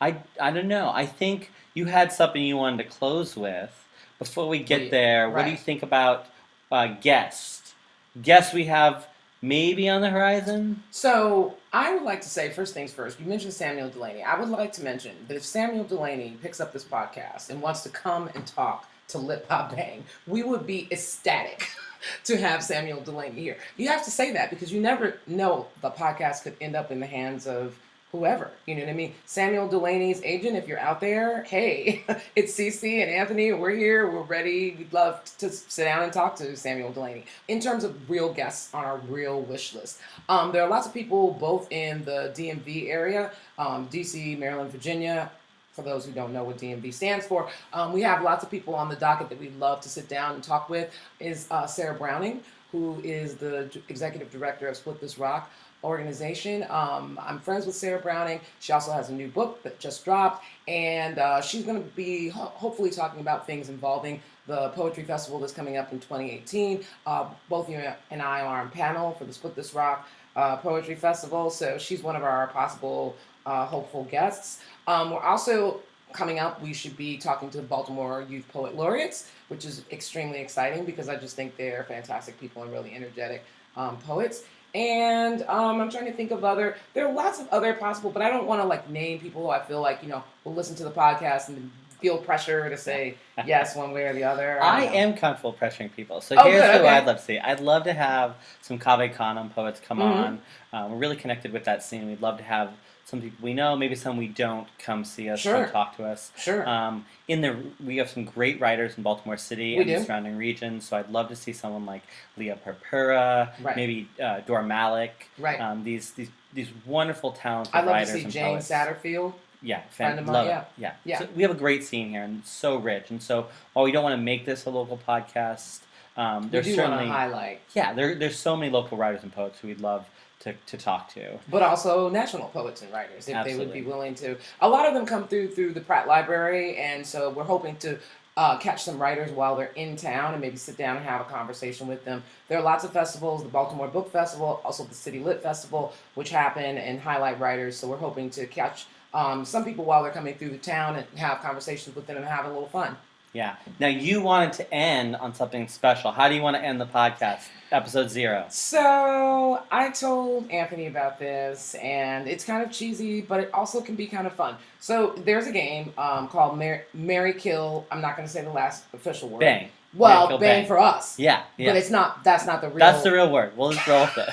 I, 0.00 0.16
I 0.40 0.50
don't 0.50 0.66
know. 0.66 0.90
I 0.92 1.06
think 1.06 1.52
you 1.74 1.84
had 1.84 2.10
something 2.10 2.42
you 2.42 2.56
wanted 2.56 2.78
to 2.78 2.90
close 2.90 3.36
with. 3.36 3.86
Before 4.18 4.48
we 4.48 4.58
get 4.58 4.90
there, 4.90 5.30
what 5.30 5.44
do 5.44 5.52
you 5.52 5.56
think 5.56 5.84
about 5.84 6.26
uh, 6.72 6.88
guests? 7.00 7.72
Guests 8.20 8.52
we 8.52 8.64
have 8.64 9.06
maybe 9.42 9.88
on 9.88 10.00
the 10.00 10.08
horizon? 10.08 10.82
So 10.90 11.56
I 11.72 11.92
would 11.94 12.04
like 12.04 12.22
to 12.22 12.28
say 12.28 12.50
first 12.50 12.72
things 12.72 12.92
first. 12.92 13.20
You 13.20 13.26
mentioned 13.26 13.52
Samuel 13.52 13.90
Delany. 13.90 14.22
I 14.22 14.38
would 14.38 14.48
like 14.48 14.72
to 14.74 14.84
mention 14.84 15.12
that 15.28 15.36
if 15.36 15.44
Samuel 15.44 15.84
Delany 15.84 16.38
picks 16.40 16.60
up 16.60 16.72
this 16.72 16.84
podcast 16.84 17.50
and 17.50 17.60
wants 17.60 17.82
to 17.82 17.88
come 17.88 18.30
and 18.34 18.46
talk 18.46 18.88
to 19.08 19.18
Lit 19.18 19.48
Pop 19.48 19.74
Bang, 19.74 20.04
we 20.26 20.42
would 20.42 20.66
be 20.66 20.88
ecstatic 20.90 21.68
to 22.24 22.36
have 22.36 22.62
Samuel 22.62 23.00
Delany 23.00 23.38
here. 23.40 23.58
You 23.76 23.88
have 23.88 24.04
to 24.04 24.10
say 24.10 24.32
that 24.32 24.50
because 24.50 24.72
you 24.72 24.80
never 24.80 25.18
know 25.26 25.66
the 25.82 25.90
podcast 25.90 26.44
could 26.44 26.56
end 26.60 26.76
up 26.76 26.90
in 26.90 27.00
the 27.00 27.06
hands 27.06 27.46
of 27.46 27.78
whoever. 28.12 28.50
You 28.66 28.74
know 28.74 28.82
what 28.82 28.90
I 28.90 28.94
mean? 28.94 29.14
Samuel 29.24 29.68
Delany's 29.68 30.22
agent, 30.22 30.56
if 30.56 30.68
you're 30.68 30.78
out 30.78 31.00
there, 31.00 31.44
hey, 31.44 32.04
it's 32.36 32.52
Cece 32.52 33.02
and 33.02 33.10
Anthony. 33.10 33.52
We're 33.54 33.74
here. 33.74 34.10
We're 34.10 34.22
ready. 34.22 34.76
We'd 34.78 34.92
love 34.92 35.24
to 35.38 35.48
sit 35.48 35.84
down 35.84 36.02
and 36.04 36.12
talk 36.12 36.36
to 36.36 36.54
Samuel 36.54 36.92
Delany. 36.92 37.24
In 37.48 37.58
terms 37.58 37.84
of 37.84 38.10
real 38.10 38.32
guests 38.32 38.72
on 38.74 38.84
our 38.84 38.98
real 38.98 39.40
wish 39.40 39.74
list, 39.74 39.98
um, 40.28 40.52
there 40.52 40.62
are 40.62 40.68
lots 40.68 40.86
of 40.86 40.92
people 40.92 41.32
both 41.32 41.72
in 41.72 42.04
the 42.04 42.32
DMV 42.36 42.90
area, 42.90 43.32
um, 43.58 43.88
DC, 43.88 44.38
Maryland, 44.38 44.70
Virginia. 44.70 45.30
For 45.72 45.80
those 45.80 46.04
who 46.04 46.12
don't 46.12 46.34
know 46.34 46.44
what 46.44 46.58
DMV 46.58 46.92
stands 46.92 47.26
for, 47.26 47.48
um, 47.72 47.94
we 47.94 48.02
have 48.02 48.22
lots 48.22 48.44
of 48.44 48.50
people 48.50 48.74
on 48.74 48.90
the 48.90 48.96
docket 48.96 49.30
that 49.30 49.40
we'd 49.40 49.58
love 49.58 49.80
to 49.80 49.88
sit 49.88 50.06
down 50.06 50.34
and 50.34 50.44
talk 50.44 50.68
with. 50.68 50.92
Is 51.18 51.46
uh, 51.50 51.66
Sarah 51.66 51.94
Browning, 51.94 52.42
who 52.72 53.00
is 53.02 53.36
the 53.36 53.70
executive 53.88 54.30
director 54.30 54.68
of 54.68 54.76
Split 54.76 55.00
This 55.00 55.18
Rock 55.18 55.50
organization. 55.84 56.64
Um, 56.70 57.18
I'm 57.22 57.40
friends 57.40 57.66
with 57.66 57.74
Sarah 57.74 58.00
Browning. 58.00 58.40
She 58.60 58.72
also 58.72 58.92
has 58.92 59.10
a 59.10 59.12
new 59.12 59.28
book 59.28 59.62
that 59.62 59.78
just 59.78 60.04
dropped, 60.04 60.44
and 60.68 61.18
uh, 61.18 61.40
she's 61.40 61.64
going 61.64 61.82
to 61.82 61.88
be 61.90 62.28
ho- 62.28 62.52
hopefully 62.54 62.90
talking 62.90 63.20
about 63.20 63.46
things 63.46 63.68
involving 63.68 64.20
the 64.46 64.70
poetry 64.70 65.04
festival 65.04 65.38
that's 65.38 65.52
coming 65.52 65.76
up 65.76 65.92
in 65.92 66.00
2018. 66.00 66.84
Uh, 67.06 67.28
both 67.48 67.68
you 67.68 67.80
and 68.10 68.22
I 68.22 68.40
are 68.40 68.60
on 68.62 68.70
panel 68.70 69.12
for 69.12 69.24
the 69.24 69.32
Split 69.32 69.54
This 69.54 69.74
Rock 69.74 70.08
uh, 70.36 70.56
Poetry 70.56 70.94
Festival, 70.94 71.50
so 71.50 71.78
she's 71.78 72.02
one 72.02 72.16
of 72.16 72.22
our 72.22 72.48
possible 72.48 73.16
uh, 73.46 73.66
hopeful 73.66 74.04
guests. 74.04 74.62
Um, 74.86 75.10
we're 75.10 75.20
also 75.20 75.80
coming 76.12 76.38
up, 76.38 76.60
we 76.62 76.72
should 76.72 76.96
be 76.96 77.16
talking 77.16 77.50
to 77.50 77.58
the 77.58 77.62
Baltimore 77.62 78.24
Youth 78.28 78.46
Poet 78.48 78.76
Laureates, 78.76 79.30
which 79.48 79.64
is 79.64 79.84
extremely 79.90 80.40
exciting 80.40 80.84
because 80.84 81.08
I 81.08 81.16
just 81.16 81.36
think 81.36 81.56
they're 81.56 81.84
fantastic 81.84 82.38
people 82.38 82.62
and 82.62 82.72
really 82.72 82.94
energetic 82.94 83.44
um, 83.76 83.96
poets. 83.98 84.44
And 84.74 85.42
um, 85.42 85.80
I'm 85.80 85.90
trying 85.90 86.06
to 86.06 86.12
think 86.12 86.30
of 86.30 86.44
other. 86.44 86.76
There 86.94 87.06
are 87.06 87.12
lots 87.12 87.40
of 87.40 87.48
other 87.50 87.74
possible, 87.74 88.10
but 88.10 88.22
I 88.22 88.30
don't 88.30 88.46
want 88.46 88.62
to 88.62 88.66
like 88.66 88.88
name 88.88 89.20
people 89.20 89.42
who 89.42 89.50
I 89.50 89.60
feel 89.62 89.80
like 89.80 90.02
you 90.02 90.08
know 90.08 90.24
will 90.44 90.54
listen 90.54 90.74
to 90.76 90.84
the 90.84 90.90
podcast 90.90 91.48
and 91.48 91.70
feel 92.00 92.18
pressure 92.18 92.68
to 92.68 92.76
say 92.76 93.14
yes 93.46 93.76
one 93.76 93.92
way 93.92 94.04
or 94.04 94.12
the 94.14 94.24
other. 94.24 94.62
I 94.62 94.86
don't 94.86 94.94
am 94.94 95.14
comfortable 95.14 95.52
pressuring 95.52 95.92
people. 95.94 96.20
So 96.20 96.36
Oh, 96.38 96.44
here's 96.44 96.62
good, 96.62 96.72
who 96.72 96.78
okay. 96.80 96.88
I'd 96.88 97.06
love 97.06 97.16
to 97.18 97.22
see. 97.22 97.38
I'd 97.38 97.60
love 97.60 97.84
to 97.84 97.92
have 97.92 98.34
some 98.62 98.78
Cave 98.78 99.14
Canem 99.16 99.50
poets 99.50 99.78
come 99.86 99.98
Mhm. 99.98 100.02
on. 100.02 100.42
Um, 100.72 100.92
we're 100.92 100.98
really 100.98 101.16
connected 101.16 101.52
with 101.52 101.64
that 101.64 101.82
scene. 101.82 102.06
We'd 102.08 102.22
love 102.22 102.38
to 102.38 102.44
have 102.44 102.70
some 103.12 103.20
people 103.20 103.36
we 103.44 103.52
know, 103.52 103.76
maybe 103.76 103.94
some 103.94 104.16
we 104.16 104.26
don't, 104.26 104.66
come 104.78 105.04
see 105.04 105.28
us, 105.28 105.38
Sure. 105.40 105.64
come 105.64 105.70
talk 105.70 105.96
to 105.98 106.04
us. 106.06 106.32
Sure. 106.38 106.66
Um, 106.66 107.04
in 107.28 107.42
the 107.42 107.54
we 107.84 107.98
have 107.98 108.08
some 108.08 108.24
great 108.24 108.58
writers 108.58 108.96
in 108.96 109.02
Baltimore 109.02 109.36
City 109.36 109.74
We 109.74 109.82
and 109.82 109.90
the 109.90 109.96
do. 109.96 110.04
surrounding 110.04 110.38
regions. 110.38 110.88
So 110.88 110.96
I'd 110.96 111.10
love 111.10 111.28
to 111.28 111.36
see 111.36 111.52
someone 111.52 111.84
like 111.84 112.00
Lia 112.38 112.56
Purpura, 112.56 113.52
Right. 113.60 113.76
maybe 113.76 114.08
uh, 114.20 114.40
Dora 114.40 114.64
Malech. 114.64 115.10
right. 115.38 115.60
Um, 115.60 115.84
these 115.84 116.12
these 116.12 116.30
these 116.54 116.68
wonderful 116.86 117.32
talented 117.32 117.74
I'd 117.74 117.84
love 117.84 118.00
to 118.00 118.06
see 118.06 118.24
Jane 118.24 118.54
poets. 118.54 118.70
Satterfield. 118.70 119.34
Yeah, 119.60 119.82
fan, 119.90 120.24
love 120.24 120.46
yeah. 120.46 120.60
it. 120.62 120.66
Yeah, 120.78 120.92
Yeah. 121.04 121.18
So 121.18 121.28
we 121.36 121.42
have 121.42 121.50
a 121.52 121.54
great 121.66 121.84
scene 121.84 122.08
here 122.08 122.22
and 122.22 122.42
so 122.46 122.76
rich. 122.76 123.10
And 123.10 123.22
so 123.22 123.46
while 123.74 123.84
we 123.84 123.92
don't 123.92 124.02
want 124.02 124.14
to 124.14 124.22
make 124.22 124.46
this 124.46 124.64
a 124.64 124.70
local 124.70 124.98
podcast, 125.06 125.80
um, 126.16 126.48
there's 126.50 126.74
certainly 126.74 127.06
highlight. 127.08 127.60
yeah, 127.74 127.92
there, 127.92 128.14
there's 128.16 128.38
so 128.38 128.56
many 128.56 128.72
local 128.72 128.96
writers 128.98 129.22
and 129.22 129.30
poets 129.32 129.58
who 129.60 129.68
we'd 129.68 129.80
love 129.80 130.06
to, 130.42 130.52
to 130.66 130.76
talk 130.76 131.08
to. 131.14 131.38
but 131.50 131.62
also 131.62 132.08
national 132.08 132.48
poets 132.48 132.82
and 132.82 132.92
writers 132.92 133.28
if 133.28 133.44
they 133.44 133.56
would 133.56 133.72
be 133.72 133.82
willing 133.82 134.14
to. 134.16 134.36
A 134.60 134.68
lot 134.68 134.86
of 134.86 134.94
them 134.94 135.06
come 135.06 135.28
through 135.28 135.48
through 135.48 135.72
the 135.72 135.80
Pratt 135.80 136.06
Library, 136.08 136.76
and 136.76 137.06
so 137.06 137.30
we're 137.30 137.44
hoping 137.44 137.76
to 137.76 137.98
uh, 138.36 138.56
catch 138.58 138.82
some 138.82 138.98
writers 138.98 139.30
while 139.30 139.54
they're 139.56 139.72
in 139.76 139.94
town 139.94 140.32
and 140.32 140.40
maybe 140.40 140.56
sit 140.56 140.76
down 140.76 140.96
and 140.96 141.04
have 141.04 141.20
a 141.20 141.24
conversation 141.24 141.86
with 141.86 142.04
them. 142.04 142.22
There 142.48 142.58
are 142.58 142.62
lots 142.62 142.82
of 142.84 142.92
festivals: 142.92 143.42
the 143.42 143.48
Baltimore 143.48 143.88
Book 143.88 144.10
Festival, 144.10 144.60
also 144.64 144.84
the 144.84 144.94
City 144.94 145.20
Lit 145.20 145.42
Festival, 145.42 145.92
which 146.14 146.30
happen 146.30 146.78
and 146.78 147.00
highlight 147.00 147.38
writers. 147.38 147.76
So 147.76 147.88
we're 147.88 147.96
hoping 147.96 148.30
to 148.30 148.46
catch. 148.46 148.86
Um, 149.14 149.44
some 149.44 149.62
people 149.64 149.84
while 149.84 150.02
they're 150.02 150.10
coming 150.12 150.34
through 150.36 150.50
the 150.50 150.58
town 150.58 150.96
and 150.96 151.06
have 151.18 151.42
conversations 151.42 151.94
with 151.94 152.06
them 152.06 152.16
and 152.16 152.24
have 152.24 152.46
a 152.46 152.48
little 152.48 152.68
fun. 152.68 152.96
Yeah. 153.32 153.56
Now 153.80 153.88
you 153.88 154.20
wanted 154.20 154.52
to 154.54 154.74
end 154.74 155.16
on 155.16 155.34
something 155.34 155.66
special. 155.68 156.12
How 156.12 156.28
do 156.28 156.34
you 156.34 156.42
want 156.42 156.56
to 156.56 156.62
end 156.62 156.80
the 156.80 156.86
podcast? 156.86 157.48
Episode 157.70 158.10
zero. 158.10 158.44
So 158.50 159.62
I 159.70 159.90
told 159.90 160.50
Anthony 160.50 160.86
about 160.86 161.18
this, 161.18 161.74
and 161.76 162.28
it's 162.28 162.44
kind 162.44 162.62
of 162.62 162.70
cheesy, 162.70 163.22
but 163.22 163.40
it 163.40 163.50
also 163.54 163.80
can 163.80 163.94
be 163.94 164.06
kind 164.06 164.26
of 164.26 164.34
fun. 164.34 164.56
So 164.80 165.14
there's 165.24 165.46
a 165.46 165.52
game 165.52 165.94
um, 165.96 166.28
called 166.28 166.58
Mar- 166.58 166.84
Mary 166.92 167.32
Kill. 167.32 167.86
I'm 167.90 168.02
not 168.02 168.16
going 168.16 168.28
to 168.28 168.32
say 168.32 168.42
the 168.42 168.50
last 168.50 168.84
official 168.92 169.30
word. 169.30 169.40
Bang. 169.40 169.70
Well, 169.94 170.28
bang, 170.28 170.40
Bang. 170.40 170.66
for 170.66 170.78
us. 170.78 171.18
Yeah. 171.18 171.42
But 171.58 171.76
it's 171.76 171.90
not. 171.90 172.24
That's 172.24 172.46
not 172.46 172.60
the 172.60 172.68
real. 172.68 172.78
That's 172.78 173.02
the 173.02 173.12
real 173.12 173.30
word. 173.30 173.56
We'll 173.56 173.72
just 173.72 173.86
roll 173.86 174.06
with 174.06 174.28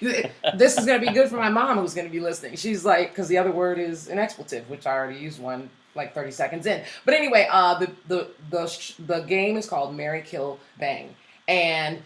it. 0.00 0.32
this 0.56 0.76
is 0.76 0.86
going 0.86 1.00
to 1.00 1.06
be 1.06 1.12
good 1.12 1.28
for 1.28 1.36
my 1.36 1.48
mom 1.48 1.78
who's 1.78 1.94
going 1.94 2.06
to 2.06 2.12
be 2.12 2.20
listening. 2.20 2.56
She's 2.56 2.84
like, 2.84 3.10
because 3.10 3.26
the 3.28 3.38
other 3.38 3.50
word 3.50 3.78
is 3.78 4.08
an 4.08 4.18
expletive, 4.18 4.68
which 4.70 4.86
I 4.86 4.92
already 4.92 5.18
used 5.18 5.40
one 5.40 5.68
like 6.00 6.14
30 6.14 6.30
seconds 6.30 6.66
in. 6.66 6.82
But 7.04 7.14
anyway, 7.14 7.46
uh, 7.50 7.78
the 7.78 7.90
the 8.08 8.28
the 8.50 8.66
sh- 8.66 8.94
the 9.06 9.20
game 9.20 9.56
is 9.56 9.68
called 9.68 9.94
Mary 9.94 10.22
Kill 10.22 10.58
Bang, 10.78 11.14
and 11.46 12.02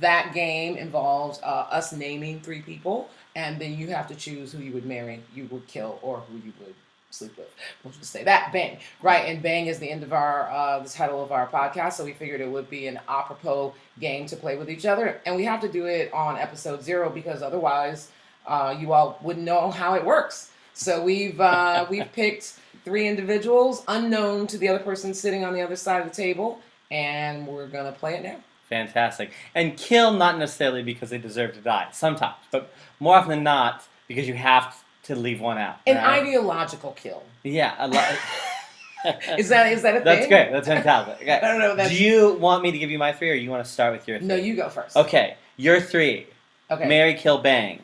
that 0.00 0.32
game 0.34 0.76
involves 0.76 1.40
uh, 1.42 1.66
us 1.70 1.92
naming 1.92 2.40
three 2.40 2.62
people, 2.62 3.08
and 3.36 3.60
then 3.60 3.76
you 3.76 3.88
have 3.88 4.06
to 4.08 4.14
choose 4.14 4.52
who 4.52 4.58
you 4.58 4.72
would 4.72 4.86
marry, 4.86 5.22
you 5.34 5.46
would 5.50 5.66
kill, 5.66 5.98
or 6.02 6.18
who 6.20 6.36
you 6.38 6.52
would 6.60 6.74
sleep 7.10 7.36
with. 7.38 7.48
We'll 7.82 7.92
just 7.92 8.12
say 8.12 8.24
that 8.24 8.52
bang, 8.52 8.78
right? 9.02 9.26
And 9.28 9.42
bang 9.42 9.66
is 9.66 9.78
the 9.78 9.90
end 9.90 10.02
of 10.02 10.12
our 10.12 10.50
uh, 10.50 10.80
the 10.80 10.88
title 10.88 11.22
of 11.22 11.32
our 11.32 11.46
podcast, 11.46 11.94
so 11.94 12.04
we 12.04 12.12
figured 12.12 12.40
it 12.40 12.50
would 12.50 12.68
be 12.68 12.86
an 12.86 13.00
apropos 13.08 13.74
game 14.00 14.26
to 14.26 14.36
play 14.36 14.56
with 14.56 14.70
each 14.70 14.86
other, 14.86 15.20
and 15.24 15.36
we 15.36 15.44
have 15.44 15.60
to 15.62 15.68
do 15.68 15.86
it 15.86 16.12
on 16.12 16.36
episode 16.36 16.82
zero 16.82 17.10
because 17.10 17.42
otherwise, 17.42 18.10
uh, 18.46 18.74
you 18.78 18.92
all 18.92 19.18
wouldn't 19.22 19.44
know 19.44 19.70
how 19.70 19.94
it 19.94 20.04
works. 20.04 20.50
So 20.74 21.02
we've 21.02 21.40
uh, 21.40 21.86
we've 21.88 22.10
picked 22.20 22.58
three 22.88 23.06
individuals 23.06 23.82
unknown 23.86 24.46
to 24.46 24.56
the 24.56 24.66
other 24.66 24.82
person 24.82 25.12
sitting 25.12 25.44
on 25.44 25.52
the 25.52 25.60
other 25.60 25.76
side 25.76 26.00
of 26.00 26.08
the 26.08 26.14
table, 26.14 26.58
and 26.90 27.46
we're 27.46 27.66
gonna 27.66 27.92
play 27.92 28.14
it 28.14 28.22
now. 28.22 28.36
Fantastic. 28.70 29.30
And 29.54 29.76
kill 29.76 30.12
not 30.12 30.38
necessarily 30.38 30.82
because 30.82 31.10
they 31.10 31.18
deserve 31.18 31.52
to 31.54 31.60
die. 31.60 31.88
Sometimes, 31.92 32.36
but 32.50 32.72
more 32.98 33.16
often 33.16 33.30
than 33.30 33.42
not 33.42 33.86
because 34.08 34.26
you 34.26 34.34
have 34.34 34.82
to 35.04 35.14
leave 35.14 35.40
one 35.40 35.58
out. 35.58 35.76
An 35.86 35.96
right? 35.96 36.22
ideological 36.22 36.92
kill. 36.92 37.22
Yeah. 37.42 37.74
A 37.78 37.88
lot. 37.88 38.08
Is 39.38 39.48
that 39.50 39.72
is 39.72 39.82
that 39.82 39.96
a 39.96 40.00
That's 40.00 40.22
thing? 40.22 40.28
great. 40.28 40.50
That's 40.50 40.66
fantastic. 40.66 41.22
Okay. 41.22 41.38
I 41.42 41.52
don't 41.52 41.60
know. 41.60 41.76
That's, 41.76 41.90
Do 41.90 42.02
you 42.02 42.32
want 42.34 42.64
me 42.64 42.72
to 42.72 42.78
give 42.78 42.90
you 42.90 42.98
my 42.98 43.12
three, 43.12 43.30
or 43.30 43.34
you 43.34 43.48
want 43.48 43.64
to 43.64 43.70
start 43.70 43.92
with 43.92 44.08
your? 44.08 44.18
Three? 44.18 44.26
no, 44.26 44.34
you 44.34 44.56
go 44.56 44.68
first. 44.68 44.96
Okay, 44.96 45.36
your 45.56 45.80
three. 45.80 46.26
Okay. 46.68 46.88
Mary 46.88 47.14
Kill 47.14 47.38
Bang. 47.38 47.80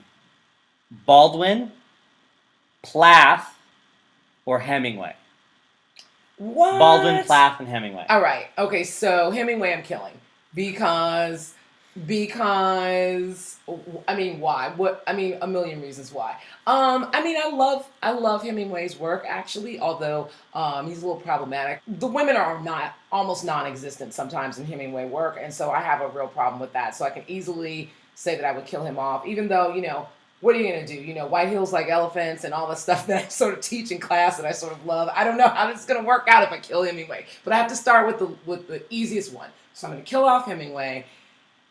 Baldwin, 1.07 1.71
Plath, 2.83 3.54
or 4.47 4.59
Hemingway. 4.59 5.17
what? 6.39 6.79
Baldwin, 6.79 7.25
Plath, 7.25 7.61
and 7.61 7.69
Hemingway. 7.69 8.07
All 8.09 8.21
right. 8.21 8.47
Okay. 8.59 8.85
So 8.85 9.31
Hemingway, 9.31 9.73
I'm 9.73 9.83
killing 9.83 10.15
because 10.55 11.55
because 12.07 13.59
I 14.09 14.17
mean 14.17 14.41
why? 14.41 14.73
What 14.77 15.03
I 15.07 15.13
mean 15.13 15.39
a 15.43 15.47
million 15.47 15.81
reasons 15.81 16.13
why. 16.13 16.37
Um, 16.67 17.09
I 17.13 17.23
mean 17.23 17.37
I 17.43 17.51
love 17.51 17.89
I 18.03 18.13
love 18.13 18.43
Hemingway's 18.43 18.99
work 18.99 19.25
actually, 19.29 19.79
although 19.79 20.29
um, 20.55 20.89
he's 20.89 21.03
a 21.03 21.07
little 21.07 21.21
problematic. 21.21 21.81
The 21.87 22.07
women 22.09 22.37
are 22.37 22.61
not 22.63 22.95
almost 23.13 23.45
non-existent 23.45 24.13
sometimes 24.13 24.59
in 24.59 24.65
Hemingway 24.65 25.07
work, 25.07 25.39
and 25.41 25.55
so 25.55 25.71
I 25.71 25.81
have 25.81 26.01
a 26.01 26.09
real 26.09 26.29
problem 26.29 26.61
with 26.61 26.73
that. 26.73 26.97
So 26.97 27.05
I 27.05 27.11
can 27.11 27.25
easily 27.29 27.91
say 28.17 28.37
that 28.37 28.45
I 28.45 28.53
would 28.53 28.67
kill 28.67 28.85
him 28.85 28.99
off, 28.99 29.27
even 29.27 29.49
though 29.49 29.75
you 29.75 29.83
know. 29.83 30.09
What 30.45 30.55
are 30.55 30.59
you 30.59 30.71
gonna 30.71 30.87
do? 30.87 30.95
You 30.95 31.15
know, 31.15 31.27
white 31.27 31.49
heels 31.49 31.73
like 31.73 31.89
elephants 31.89 32.45
and 32.45 32.53
all 32.53 32.69
the 32.69 32.75
stuff 32.75 33.07
that 33.09 33.25
I 33.25 33.29
sort 33.29 33.55
of 33.55 33.63
teach 33.63 33.91
in 33.91 33.99
class 33.99 34.37
that 34.37 34.45
I 34.45 34.53
sort 34.53 34.75
of 34.75 34.85
love. 34.85 35.09
I 35.15 35.25
don't 35.25 35.39
know 35.39 35.49
how 35.49 35.67
this 35.71 35.81
is 35.81 35.87
gonna 35.87 36.05
work 36.05 36.29
out 36.29 36.43
if 36.43 36.51
I 36.51 36.59
kill 36.59 36.83
Hemingway, 36.83 37.25
but 37.45 37.55
I 37.55 37.57
have 37.57 37.69
to 37.69 37.77
start 37.77 38.07
with 38.07 38.19
the 38.19 38.27
with 38.45 38.69
the 38.69 38.83
easiest 38.91 39.33
one. 39.33 39.49
So 39.73 39.87
I'm 39.87 39.95
gonna 39.95 40.05
kill 40.05 40.25
off 40.25 40.45
Hemingway, 40.45 41.07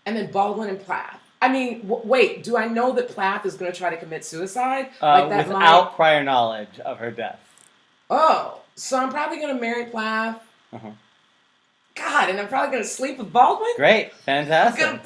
and 0.08 0.18
then 0.18 0.32
Baldwin 0.32 0.70
and 0.70 0.80
Plath. 0.80 1.20
I 1.40 1.50
mean, 1.50 1.82
w- 1.82 2.02
wait, 2.08 2.44
do 2.44 2.58
I 2.58 2.68
know 2.68 2.94
that 2.94 3.10
Plath 3.10 3.46
is 3.46 3.56
going 3.56 3.70
to 3.70 3.78
try 3.78 3.90
to 3.90 3.98
commit 3.98 4.24
suicide? 4.24 4.92
Uh, 5.02 5.28
that 5.28 5.46
without 5.50 5.94
prior 5.94 6.24
knowledge 6.24 6.80
of 6.80 7.00
her 7.00 7.12
death. 7.12 7.38
Oh, 8.10 8.62
so 8.76 8.98
I'm 8.98 9.10
probably 9.10 9.40
going 9.42 9.54
to 9.54 9.60
marry 9.60 9.88
Plath. 9.88 10.42
Uh-huh. 10.72 10.92
God, 11.96 12.30
and 12.30 12.40
I'm 12.40 12.48
probably 12.48 12.72
going 12.72 12.84
to 12.84 12.90
sleep 12.90 13.18
with 13.18 13.34
Baldwin. 13.34 13.74
Great, 13.76 14.06
I'm 14.06 14.46
fantastic, 14.46 14.86
gonna, 14.86 15.02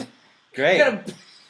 great. 0.53 0.79
I'm 0.79 0.95
gonna, 0.97 1.03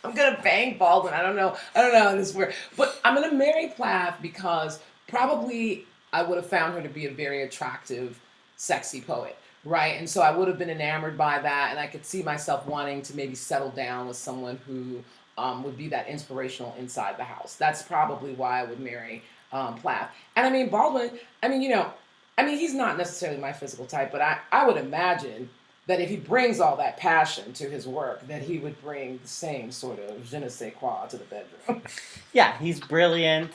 I'm 0.07 0.15
gonna 0.15 0.39
bang 0.41 0.77
Baldwin. 0.77 1.13
I 1.13 1.21
don't 1.21 1.35
know. 1.35 1.57
I 1.75 1.81
don't 1.81 1.93
know 1.93 2.03
how 2.03 2.15
this 2.15 2.33
works, 2.33 2.55
but 2.77 2.99
I'm 3.03 3.15
gonna 3.15 3.33
marry 3.33 3.67
Plath 3.67 4.19
because 4.21 4.79
probably 5.07 5.85
I 6.13 6.23
would 6.23 6.37
have 6.37 6.47
found 6.47 6.73
her 6.75 6.81
to 6.81 6.89
be 6.89 7.05
a 7.05 7.11
very 7.11 7.43
attractive, 7.43 8.19
sexy 8.55 9.01
poet, 9.01 9.37
right? 9.65 9.97
And 9.97 10.09
so 10.09 10.21
I 10.21 10.31
would 10.31 10.47
have 10.47 10.57
been 10.57 10.69
enamored 10.69 11.17
by 11.17 11.39
that, 11.39 11.71
and 11.71 11.79
I 11.79 11.87
could 11.87 12.05
see 12.05 12.23
myself 12.23 12.65
wanting 12.65 13.01
to 13.03 13.15
maybe 13.15 13.35
settle 13.35 13.69
down 13.69 14.07
with 14.07 14.17
someone 14.17 14.59
who 14.65 15.03
um, 15.37 15.63
would 15.63 15.77
be 15.77 15.89
that 15.89 16.07
inspirational 16.07 16.73
inside 16.79 17.17
the 17.17 17.23
house. 17.23 17.55
That's 17.55 17.81
probably 17.81 18.33
why 18.33 18.61
I 18.61 18.63
would 18.63 18.79
marry 18.79 19.23
um, 19.51 19.75
Plath. 19.75 20.09
And 20.35 20.47
I 20.47 20.49
mean 20.49 20.69
Baldwin. 20.69 21.11
I 21.43 21.49
mean, 21.49 21.61
you 21.61 21.69
know, 21.69 21.91
I 22.37 22.45
mean 22.45 22.57
he's 22.57 22.73
not 22.73 22.97
necessarily 22.97 23.39
my 23.39 23.51
physical 23.51 23.85
type, 23.85 24.11
but 24.11 24.21
I 24.21 24.39
I 24.51 24.65
would 24.65 24.77
imagine 24.77 25.49
that 25.88 26.00
if 26.02 26.10
he 26.10 26.17
brings 26.17 26.60
all 26.60 26.76
that 26.78 26.97
passion 26.97 27.54
to 27.54 27.69
his 27.69 27.88
work, 27.88 28.26
that 28.28 28.41
he 28.41 28.58
would 28.60 28.80
bring 28.82 29.19
the 29.21 29.28
same 29.28 29.71
sort 29.71 30.00
of 30.00 30.23
je 30.30 30.39
ne 30.39 30.50
sais 30.50 30.73
quoi 30.76 31.06
to 31.10 31.17
the 31.17 31.23
bedroom. 31.26 31.82
Yeah, 32.34 32.58
he's 32.60 32.80
brilliant. 32.80 33.52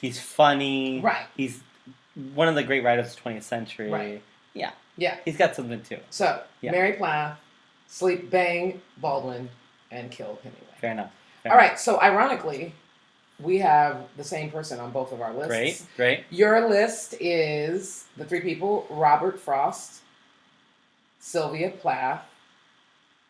He's 0.00 0.20
funny. 0.20 1.00
right. 1.00 1.26
He's 1.36 1.60
one 2.34 2.48
of 2.48 2.54
the 2.56 2.62
great 2.64 2.84
writers 2.84 3.14
of 3.16 3.22
the 3.22 3.30
20th 3.30 3.42
century. 3.44 3.90
Right. 3.90 4.22
Yeah. 4.54 4.72
Yeah. 4.96 5.16
He's 5.24 5.36
got 5.36 5.54
something 5.54 5.80
too. 5.82 5.98
So, 6.10 6.42
Yeah. 6.60 6.72
Mary 6.72 6.92
Plath, 6.94 7.38
sleep, 7.86 8.28
bang, 8.30 8.82
Baldwin, 8.98 9.48
and 9.90 10.10
kill 10.10 10.38
Hemingway. 10.42 10.66
Fair 10.80 10.92
enough. 10.92 11.12
Fair 11.42 11.52
All 11.52 11.58
enough. 11.58 11.70
right. 11.70 11.78
So, 11.80 12.00
ironically, 12.00 12.74
we 13.40 13.58
have 13.58 13.98
the 14.16 14.24
same 14.24 14.50
person 14.50 14.80
on 14.80 14.90
both 14.90 15.12
of 15.12 15.20
our 15.20 15.32
lists. 15.32 15.48
Great, 15.48 15.82
great. 15.96 16.24
Your 16.30 16.68
list 16.68 17.14
is 17.20 18.06
the 18.16 18.24
three 18.24 18.40
people 18.40 18.86
Robert 18.90 19.38
Frost, 19.38 20.00
Sylvia 21.20 21.70
Plath, 21.70 22.22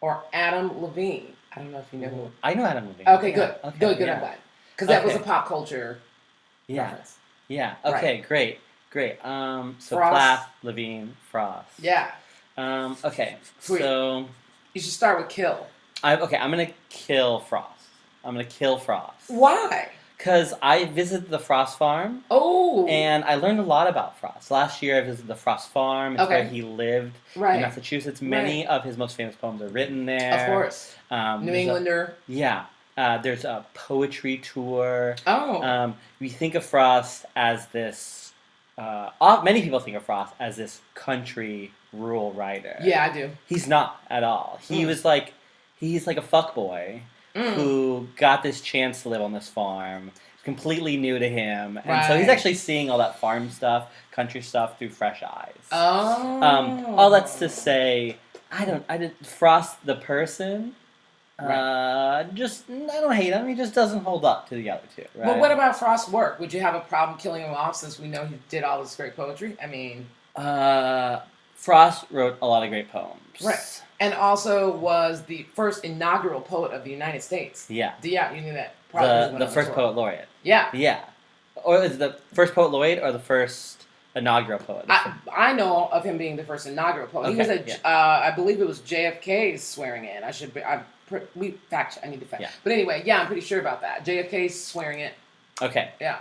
or 0.01 0.23
Adam 0.33 0.81
Levine. 0.83 1.33
I 1.55 1.61
don't 1.61 1.73
know 1.73 1.79
if 1.79 1.87
you 1.93 1.99
know 2.01 2.09
who. 2.09 2.31
I 2.43 2.55
know 2.55 2.65
Adam 2.65 2.87
Levine. 2.89 3.09
Okay, 3.09 3.31
Yeah, 3.31 3.35
good. 3.37 3.55
Okay, 3.65 3.79
good, 3.79 3.99
good. 3.99 4.07
yeah. 4.07 4.15
I'm 4.15 4.21
glad. 4.21 4.39
Because 4.75 4.89
that 4.89 5.05
was 5.05 5.15
a 5.17 5.19
pop 5.21 5.47
culture 5.49 5.99
Yeah, 6.69 6.83
reference. 6.83 7.17
yeah. 7.49 7.75
Right. 7.85 7.95
Okay, 7.95 8.25
great, 8.29 8.61
great. 8.91 9.25
Um, 9.25 9.77
so 9.81 9.97
Frost. 9.97 10.13
Plath, 10.13 10.49
Levine, 10.63 11.17
Frost. 11.31 11.69
Yeah. 11.81 12.13
Um, 12.57 12.97
okay, 13.05 13.37
Sweet. 13.61 13.81
so 13.81 14.29
You 14.75 14.81
should 14.81 14.93
start 14.93 15.19
with 15.19 15.29
kill. 15.29 15.67
I 16.03 16.17
okay. 16.17 16.37
I'm 16.37 16.51
gonna 16.51 16.71
kill 16.91 17.41
Frost. 17.41 17.73
I'm 18.25 18.35
gonna 18.35 18.45
kill 18.45 18.79
Frost 18.79 19.29
Why? 19.29 19.89
Because 20.19 20.53
I 20.61 20.85
visited 20.87 21.31
the 21.31 21.39
Frost 21.39 21.79
farm 21.79 22.25
Oh. 22.31 22.87
and 22.89 23.25
I 23.25 23.37
learned 23.37 23.61
a 23.61 23.63
lot 23.63 23.87
about 23.89 24.19
Frost. 24.19 24.51
Last 24.51 24.83
year 24.83 24.99
I 24.99 25.03
visited 25.03 25.29
the 25.29 25.37
Frost 25.37 25.71
farm. 25.71 26.15
It's 26.15 26.23
Okay. 26.23 26.41
where 26.41 26.45
he 26.49 26.63
lived 26.63 27.17
right. 27.37 27.57
in. 27.57 27.63
Massachusetts. 27.63 28.21
Many 28.21 28.67
of 28.67 28.83
his 28.85 28.97
most 28.97 29.17
famous 29.17 29.37
poems 29.37 29.63
are 29.63 29.69
written 29.69 30.07
there. 30.07 30.41
Of 30.41 30.47
course. 30.49 30.95
Um, 31.11 31.41
New 31.47 31.53
there's 31.53 31.57
a- 31.57 31.61
Englander. 31.61 32.15
yeah. 32.27 32.65
Uh, 32.97 33.17
there's 33.19 33.45
a 33.45 33.65
poetry 33.75 34.39
tour. 34.39 35.15
Oh. 35.25 35.63
Um, 35.63 35.97
we 36.19 36.29
think 36.29 36.57
of 36.57 36.65
Frost 36.67 37.25
as 37.37 37.67
this. 37.69 38.33
Uh, 38.77 39.11
uh, 39.21 39.41
many 39.45 39.63
people 39.63 39.79
think 39.79 39.97
of 39.97 40.03
Frost 40.05 40.35
as 40.41 40.57
this 40.57 40.81
country 40.95 41.71
rural 41.93 42.33
writer. 42.33 42.77
yeah, 42.83 43.05
I 43.05 43.09
do. 43.13 43.31
He's 43.47 43.69
not 43.69 44.01
at 44.11 44.25
all. 44.25 44.59
He 44.69 44.83
Mm. 44.83 44.87
was 44.89 45.05
like, 45.05 45.33
he's 45.79 46.09
like 46.09 46.17
a 46.17 46.23
fuck 46.23 46.57
boy 46.57 47.03
Mm. 47.39 47.55
who 47.55 48.09
got 48.17 48.43
this 48.43 48.61
chance 48.61 49.03
to 49.03 49.09
live 49.09 49.23
on 49.23 49.33
this 49.33 49.49
farm. 49.49 50.11
It's 50.35 50.43
completely 50.43 50.97
new 50.97 51.19
to 51.19 51.29
him, 51.29 51.79
and 51.85 52.07
so 52.07 52.19
he's 52.19 52.29
actually 52.29 52.55
seeing 52.55 52.91
all 52.91 52.99
that 52.99 53.21
farm 53.21 53.49
stuff, 53.51 53.93
country 54.11 54.41
stuff 54.43 54.79
through 54.79 54.91
fresh 54.91 55.23
eyes. 55.23 55.55
Oh. 55.71 56.43
Um, 56.43 56.85
all 56.99 57.11
that's 57.11 57.37
to 57.37 57.49
say, 57.49 58.17
I 58.51 58.65
don't, 58.65 58.85
I 58.89 58.97
did 58.99 59.15
Frost 59.25 59.85
the 59.87 59.95
person. 59.97 60.75
Uh, 61.39 62.25
just 62.35 62.69
I 62.69 63.01
don't 63.01 63.13
hate 63.13 63.33
him. 63.33 63.47
He 63.47 63.55
just 63.55 63.73
doesn't 63.73 64.01
hold 64.01 64.25
up 64.25 64.49
to 64.49 64.57
the 64.57 64.71
other 64.71 64.83
two. 64.97 65.05
Right? 65.15 65.27
But 65.27 65.39
what 65.39 65.53
about 65.53 65.79
Frost's 65.79 66.11
work? 66.11 66.41
Would 66.41 66.53
you 66.53 66.61
have 66.61 66.75
a 66.75 66.81
problem 66.81 67.17
killing 67.17 67.43
him 67.43 67.55
off 67.55 67.77
since 67.77 68.01
we 68.01 68.09
know 68.09 68.27
he 68.27 68.37
did 68.49 68.65
all 68.65 68.83
this 68.83 68.97
great 68.97 69.15
poetry? 69.15 69.57
I 69.63 69.67
mean, 69.67 70.07
Uh, 70.35 71.21
Frost 71.55 72.07
wrote 72.11 72.39
a 72.43 72.47
lot 72.47 72.65
of 72.65 72.71
great 72.71 72.91
poems. 72.91 73.21
Right. 73.45 73.83
And 74.01 74.15
also 74.15 74.77
was 74.77 75.23
the 75.25 75.45
first 75.55 75.85
inaugural 75.85 76.41
poet 76.41 76.73
of 76.73 76.85
the 76.85 76.91
United 76.91 77.23
States. 77.23 77.67
Yeah. 77.71 77.95
Yeah, 78.03 78.33
you 78.33 78.41
knew 78.43 78.53
that. 78.53 78.75
The, 78.93 79.37
the 79.39 79.47
first 79.49 79.73
poet 79.73 79.95
laureate. 79.95 80.29
Yeah, 80.43 80.69
Yeah. 80.73 81.01
Or 81.65 81.83
is 81.83 81.99
the 81.99 82.17
first 82.33 82.55
poet 82.55 82.71
laureate 82.71 83.03
or 83.03 83.11
the 83.13 83.19
first 83.19 83.85
inaugural 84.15 84.61
poet? 84.61 84.87
I, 84.89 85.13
I 85.37 85.53
know 85.53 85.89
of 85.91 86.05
him 86.05 86.17
being 86.17 86.37
the 86.37 86.45
first 86.45 86.67
inaugural 86.67 87.09
poet. 87.09 87.31
he 87.33 87.37
was 87.37 87.49
Okay, 87.49 87.73
a, 87.85 87.87
uh, 87.89 88.21
I 88.25 88.31
believe 88.31 88.61
it 88.61 88.67
was 88.67 88.79
JFK's 88.81 89.63
swearing 89.65 90.05
in. 90.05 90.23
I 90.23 90.31
should 90.31 90.55
be, 90.55 90.63
I, 90.63 90.83
we 91.35 91.51
fact, 91.71 91.99
I 92.03 92.07
need 92.09 92.21
to 92.21 92.27
fact. 92.27 92.43
Yeah. 92.43 92.51
But 92.63 92.73
anyway, 92.73 93.03
yeah, 93.05 93.21
I'm 93.21 93.27
pretty 93.27 93.43
sure 93.43 93.59
about 93.61 93.81
that. 93.81 94.05
JFK's 94.07 94.63
swearing 94.63 95.01
it. 95.01 95.13
okay. 95.61 95.91
Yeah. 96.01 96.19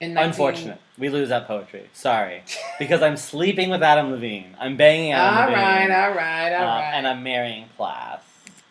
In 0.00 0.14
19 0.14 0.30
Unfortunate. 0.30 0.80
We 0.98 1.08
lose 1.08 1.28
that 1.30 1.46
poetry. 1.46 1.88
Sorry. 1.92 2.42
because 2.78 3.02
I'm 3.02 3.16
sleeping 3.16 3.70
with 3.70 3.82
Adam 3.82 4.10
Levine. 4.10 4.56
I'm 4.60 4.76
banging 4.76 5.12
Adam 5.12 5.34
All 5.36 5.48
Levine. 5.50 5.58
right, 5.90 5.90
all 6.08 6.14
right, 6.14 6.52
all 6.54 6.62
uh, 6.62 6.66
right. 6.80 6.92
And 6.94 7.06
I'm 7.06 7.22
marrying 7.22 7.66
Plath. 7.76 8.22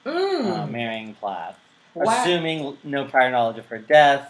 Mm. 0.06 0.52
Uh, 0.64 0.68
marrying 0.68 1.14
Plath. 1.16 1.58
Wow. 1.96 2.22
Assuming 2.22 2.78
no 2.84 3.06
prior 3.06 3.32
knowledge 3.32 3.58
of 3.58 3.66
her 3.68 3.78
death. 3.80 4.30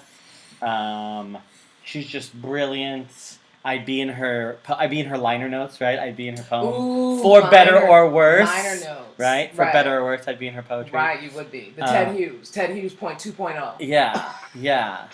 Um, 0.61 1.37
she's 1.83 2.05
just 2.07 2.33
brilliant. 2.39 3.37
I'd 3.65 3.85
be 3.85 4.01
in 4.01 4.09
her. 4.09 4.57
I'd 4.67 4.89
be 4.89 4.99
in 4.99 5.05
her 5.05 5.17
liner 5.17 5.47
notes, 5.47 5.79
right? 5.79 5.97
I'd 5.97 6.17
be 6.17 6.27
in 6.27 6.35
her 6.35 6.43
poem. 6.43 6.73
Ooh, 6.83 7.21
For 7.21 7.49
better 7.49 7.79
or 7.79 8.09
worse, 8.09 8.47
Liner 8.49 8.75
notes. 8.83 9.17
right? 9.17 9.55
For 9.55 9.61
right. 9.61 9.71
better 9.73 9.97
or 9.97 10.03
worse, 10.03 10.27
I'd 10.27 10.37
be 10.39 10.47
in 10.47 10.53
her 10.53 10.61
poetry. 10.63 10.91
Right, 10.91 11.21
you 11.23 11.31
would 11.31 11.49
be. 11.49 11.73
The 11.75 11.83
Uh, 11.85 11.91
Ted 11.91 12.15
Hughes. 12.15 12.51
Ted 12.51 12.71
Hughes 12.71 12.93
point 12.93 13.19
2.0. 13.19 13.75
Yeah, 13.79 14.33
yeah. 14.53 15.07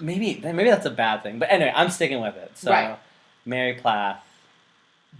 Maybe 0.00 0.40
maybe 0.42 0.70
that's 0.70 0.86
a 0.86 0.90
bad 0.90 1.22
thing, 1.22 1.38
but 1.38 1.50
anyway, 1.50 1.72
I'm 1.74 1.90
sticking 1.90 2.20
with 2.20 2.36
it. 2.36 2.52
So, 2.56 2.70
Right. 2.70 2.98
Mary 3.44 3.74
Plath, 3.74 4.24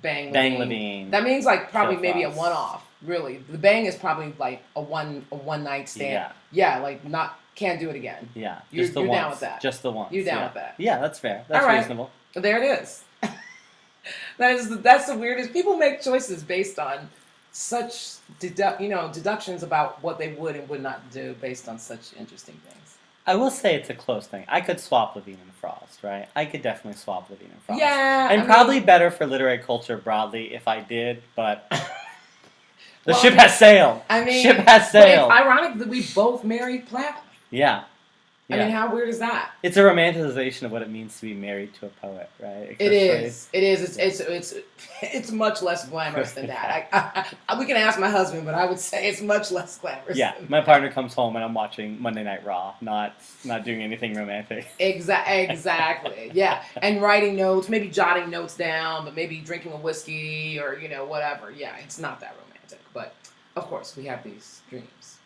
Bang 0.01 0.33
Bang 0.33 0.59
Levine. 0.59 0.69
Levine. 0.69 1.11
That 1.11 1.25
means 1.25 1.45
like 1.45 1.71
probably 1.71 1.97
Phil 1.97 2.03
maybe 2.03 2.23
a 2.23 2.31
one 2.31 2.53
off. 2.53 2.87
Really, 3.05 3.39
the 3.51 3.59
bang 3.59 3.87
is 3.87 3.97
probably 3.97 4.33
like 4.39 4.63
a 4.77 4.81
one 4.81 5.27
a 5.33 5.37
one 5.37 5.65
night 5.65 5.89
stand. 5.89 6.13
Yeah. 6.13 6.77
Yeah, 6.77 6.79
like 6.83 7.05
not 7.05 7.39
can't 7.55 7.79
do 7.81 7.91
it 7.91 7.97
again. 7.97 8.29
yeah, 8.35 8.61
You're- 8.71 8.85
just 8.85 8.95
the 8.95 9.01
you're 9.01 9.09
once. 9.11 9.21
down 9.21 9.31
with 9.31 9.41
that. 9.41 9.61
Just 9.61 9.83
the 9.83 9.91
one. 9.93 10.13
You 10.13 10.25
down 10.25 10.37
yeah. 10.39 10.45
with 10.45 10.55
that? 10.55 10.75
Yeah, 10.79 10.99
that's 11.01 11.19
fair. 11.19 11.45
That's 11.49 11.63
All 11.63 11.69
right. 11.69 11.79
reasonable. 11.79 12.11
There 12.35 12.63
it 12.63 12.83
is. 12.83 13.03
that 14.39 14.53
is 14.53 14.79
that's 14.81 15.07
the 15.07 15.17
weirdest. 15.17 15.53
People 15.53 15.77
make 15.77 16.01
choices 16.01 16.43
based 16.43 16.79
on 16.79 17.11
such 17.53 18.15
dedu- 18.41 18.81
you 18.81 18.89
know 18.89 19.11
deductions 19.13 19.63
about 19.63 20.03
what 20.03 20.19
they 20.19 20.33
would 20.35 20.57
and 20.57 20.69
would 20.69 20.83
not 20.83 21.11
do 21.11 21.35
based 21.41 21.69
on 21.69 21.79
such 21.79 22.15
interesting 22.19 22.59
things. 22.67 22.97
I 23.27 23.37
will 23.37 23.51
say 23.51 23.75
it's 23.77 23.89
a 23.91 23.95
close 23.95 24.27
thing. 24.27 24.45
I 24.49 24.61
could 24.61 24.81
swap 24.81 25.15
Levine 25.15 25.39
and 25.43 25.53
Frost, 25.55 26.03
right? 26.03 26.29
I 26.35 26.45
could 26.45 26.63
definitely 26.63 26.99
swap 26.99 27.31
Levine 27.31 27.51
and 27.53 27.63
Frost. 27.63 27.81
Yeah, 27.81 28.31
And 28.31 28.43
I 28.43 28.45
probably 28.45 28.77
mean, 28.77 28.87
better 28.87 29.11
for 29.11 29.27
literary 29.27 29.59
culture 29.59 29.97
broadly 29.97 30.55
if 30.55 30.67
I 30.67 30.81
did, 30.81 31.23
but 31.37 31.67
the 31.71 33.13
Well, 33.13 33.17
ship 33.21 33.35
has 33.35 33.57
sailed. 33.57 34.03
I 34.11 34.25
mean, 34.25 34.43
ship 34.43 34.57
has 34.57 34.83
it's 34.83 34.93
sailed. 34.93 35.31
ironic 35.31 35.79
that 35.79 35.89
we 35.89 36.03
both 36.15 36.43
married 36.45 36.87
Plath. 36.89 37.23
yeah. 37.51 37.85
I 38.53 38.65
mean, 38.65 38.71
how 38.71 38.93
weird 38.95 39.09
is 39.09 39.19
that? 39.21 39.53
it's 39.63 39.77
a 39.77 39.81
romanticization 39.81 40.63
of 40.65 40.73
what 40.73 40.83
it 40.83 40.91
means 40.91 41.17
to 41.21 41.23
be 41.23 41.35
married 41.35 41.73
to 41.75 41.87
a 41.87 41.89
poet, 41.89 42.29
right? 42.41 42.77
It 42.79 42.93
Especially- 42.93 42.97
is. 43.27 43.49
It 43.53 43.63
is. 43.63 43.83
It's, 43.83 43.97
it's 43.97 44.21
it's 44.21 44.55
it's 45.03 45.31
much 45.31 45.63
less 45.63 45.89
glamorous 45.89 46.33
than 46.33 46.49
that. 46.49 46.89
I, 46.93 46.99
I, 47.21 47.27
I, 47.55 47.59
we 47.59 47.67
can 47.67 47.77
ask 47.77 47.99
my 48.01 48.09
husband, 48.11 48.45
but 48.45 48.55
I 48.55 48.65
would 48.67 48.79
say 48.79 49.09
it's 49.09 49.21
much 49.21 49.51
less 49.53 49.79
glamorous. 49.79 50.17
Yeah, 50.19 50.35
than 50.39 50.49
my 50.51 50.61
partner 50.61 50.91
comes 50.91 51.15
home 51.15 51.37
and 51.37 51.45
I'm 51.45 51.55
watching 51.55 52.01
Monday 52.03 52.25
Night 52.25 52.45
Raw, 52.45 52.75
not 52.81 53.15
not 53.45 53.65
doing 53.65 53.83
anything 53.83 54.15
romantic. 54.15 54.67
Exa- 54.81 55.49
exactly. 55.51 56.31
Yeah, 56.35 56.63
and 56.83 57.01
writing 57.01 57.37
notes, 57.37 57.69
maybe 57.69 57.89
jotting 57.89 58.29
notes 58.31 58.57
down, 58.57 59.05
but 59.05 59.15
maybe 59.15 59.39
drinking 59.39 59.73
a 59.73 59.77
whiskey 59.77 60.59
or 60.59 60.79
you 60.79 60.89
know 60.89 61.05
whatever. 61.05 61.51
Yeah, 61.51 61.77
it's 61.83 61.99
not 61.99 62.19
that 62.21 62.35
romantic, 62.45 62.81
but 62.93 63.15
of 63.55 63.65
course 63.69 63.97
we 63.97 64.07
have 64.07 64.25
these 64.25 64.63
dreams. 64.69 65.19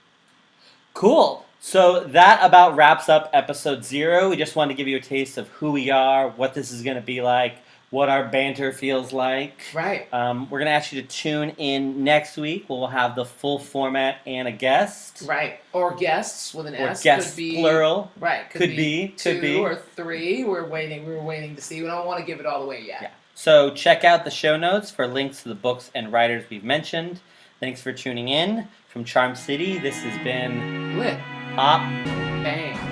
Cool. 0.94 1.45
So 1.66 2.04
that 2.04 2.44
about 2.44 2.76
wraps 2.76 3.08
up 3.08 3.28
episode 3.32 3.84
zero. 3.84 4.30
We 4.30 4.36
just 4.36 4.54
wanted 4.54 4.74
to 4.74 4.76
give 4.76 4.86
you 4.86 4.98
a 4.98 5.00
taste 5.00 5.36
of 5.36 5.48
who 5.48 5.72
we 5.72 5.90
are, 5.90 6.28
what 6.28 6.54
this 6.54 6.70
is 6.70 6.82
going 6.82 6.94
to 6.94 7.02
be 7.02 7.22
like, 7.22 7.56
what 7.90 8.08
our 8.08 8.28
banter 8.28 8.70
feels 8.70 9.12
like. 9.12 9.60
Right. 9.74 10.06
Um, 10.14 10.48
we're 10.48 10.60
going 10.60 10.66
to 10.68 10.72
ask 10.74 10.92
you 10.92 11.02
to 11.02 11.08
tune 11.08 11.50
in 11.58 12.04
next 12.04 12.36
week. 12.36 12.68
Where 12.68 12.78
we'll 12.78 12.86
have 12.86 13.16
the 13.16 13.24
full 13.24 13.58
format 13.58 14.18
and 14.28 14.46
a 14.46 14.52
guest. 14.52 15.24
Right. 15.26 15.58
Or 15.72 15.96
guests 15.96 16.54
with 16.54 16.66
an 16.66 16.76
Or 16.76 16.90
S. 16.90 17.02
guests 17.02 17.30
could 17.32 17.36
be 17.38 17.56
plural. 17.56 18.12
Right. 18.20 18.48
Could, 18.48 18.60
Could 18.60 18.70
be, 18.70 19.08
be, 19.08 19.08
two 19.16 19.32
could 19.32 19.40
be. 19.40 19.56
or 19.56 19.74
three. 19.74 20.44
We're 20.44 20.68
waiting. 20.68 21.04
We're 21.04 21.20
waiting 21.20 21.56
to 21.56 21.62
see. 21.62 21.80
We 21.82 21.88
don't 21.88 22.06
want 22.06 22.20
to 22.20 22.24
give 22.24 22.38
it 22.38 22.46
all 22.46 22.62
away 22.62 22.84
yet. 22.86 23.02
Yeah. 23.02 23.10
So 23.34 23.74
check 23.74 24.04
out 24.04 24.24
the 24.24 24.30
show 24.30 24.56
notes 24.56 24.92
for 24.92 25.08
links 25.08 25.42
to 25.42 25.48
the 25.48 25.56
books 25.56 25.90
and 25.96 26.12
writers 26.12 26.44
we've 26.48 26.62
mentioned. 26.62 27.18
Thanks 27.58 27.82
for 27.82 27.92
tuning 27.92 28.28
in. 28.28 28.68
From 28.86 29.02
Charm 29.04 29.34
City, 29.34 29.78
this 29.78 29.96
has 30.02 30.16
been 30.22 30.96
Lit. 31.00 31.18
Pop 31.56 31.80
Bang. 32.44 32.85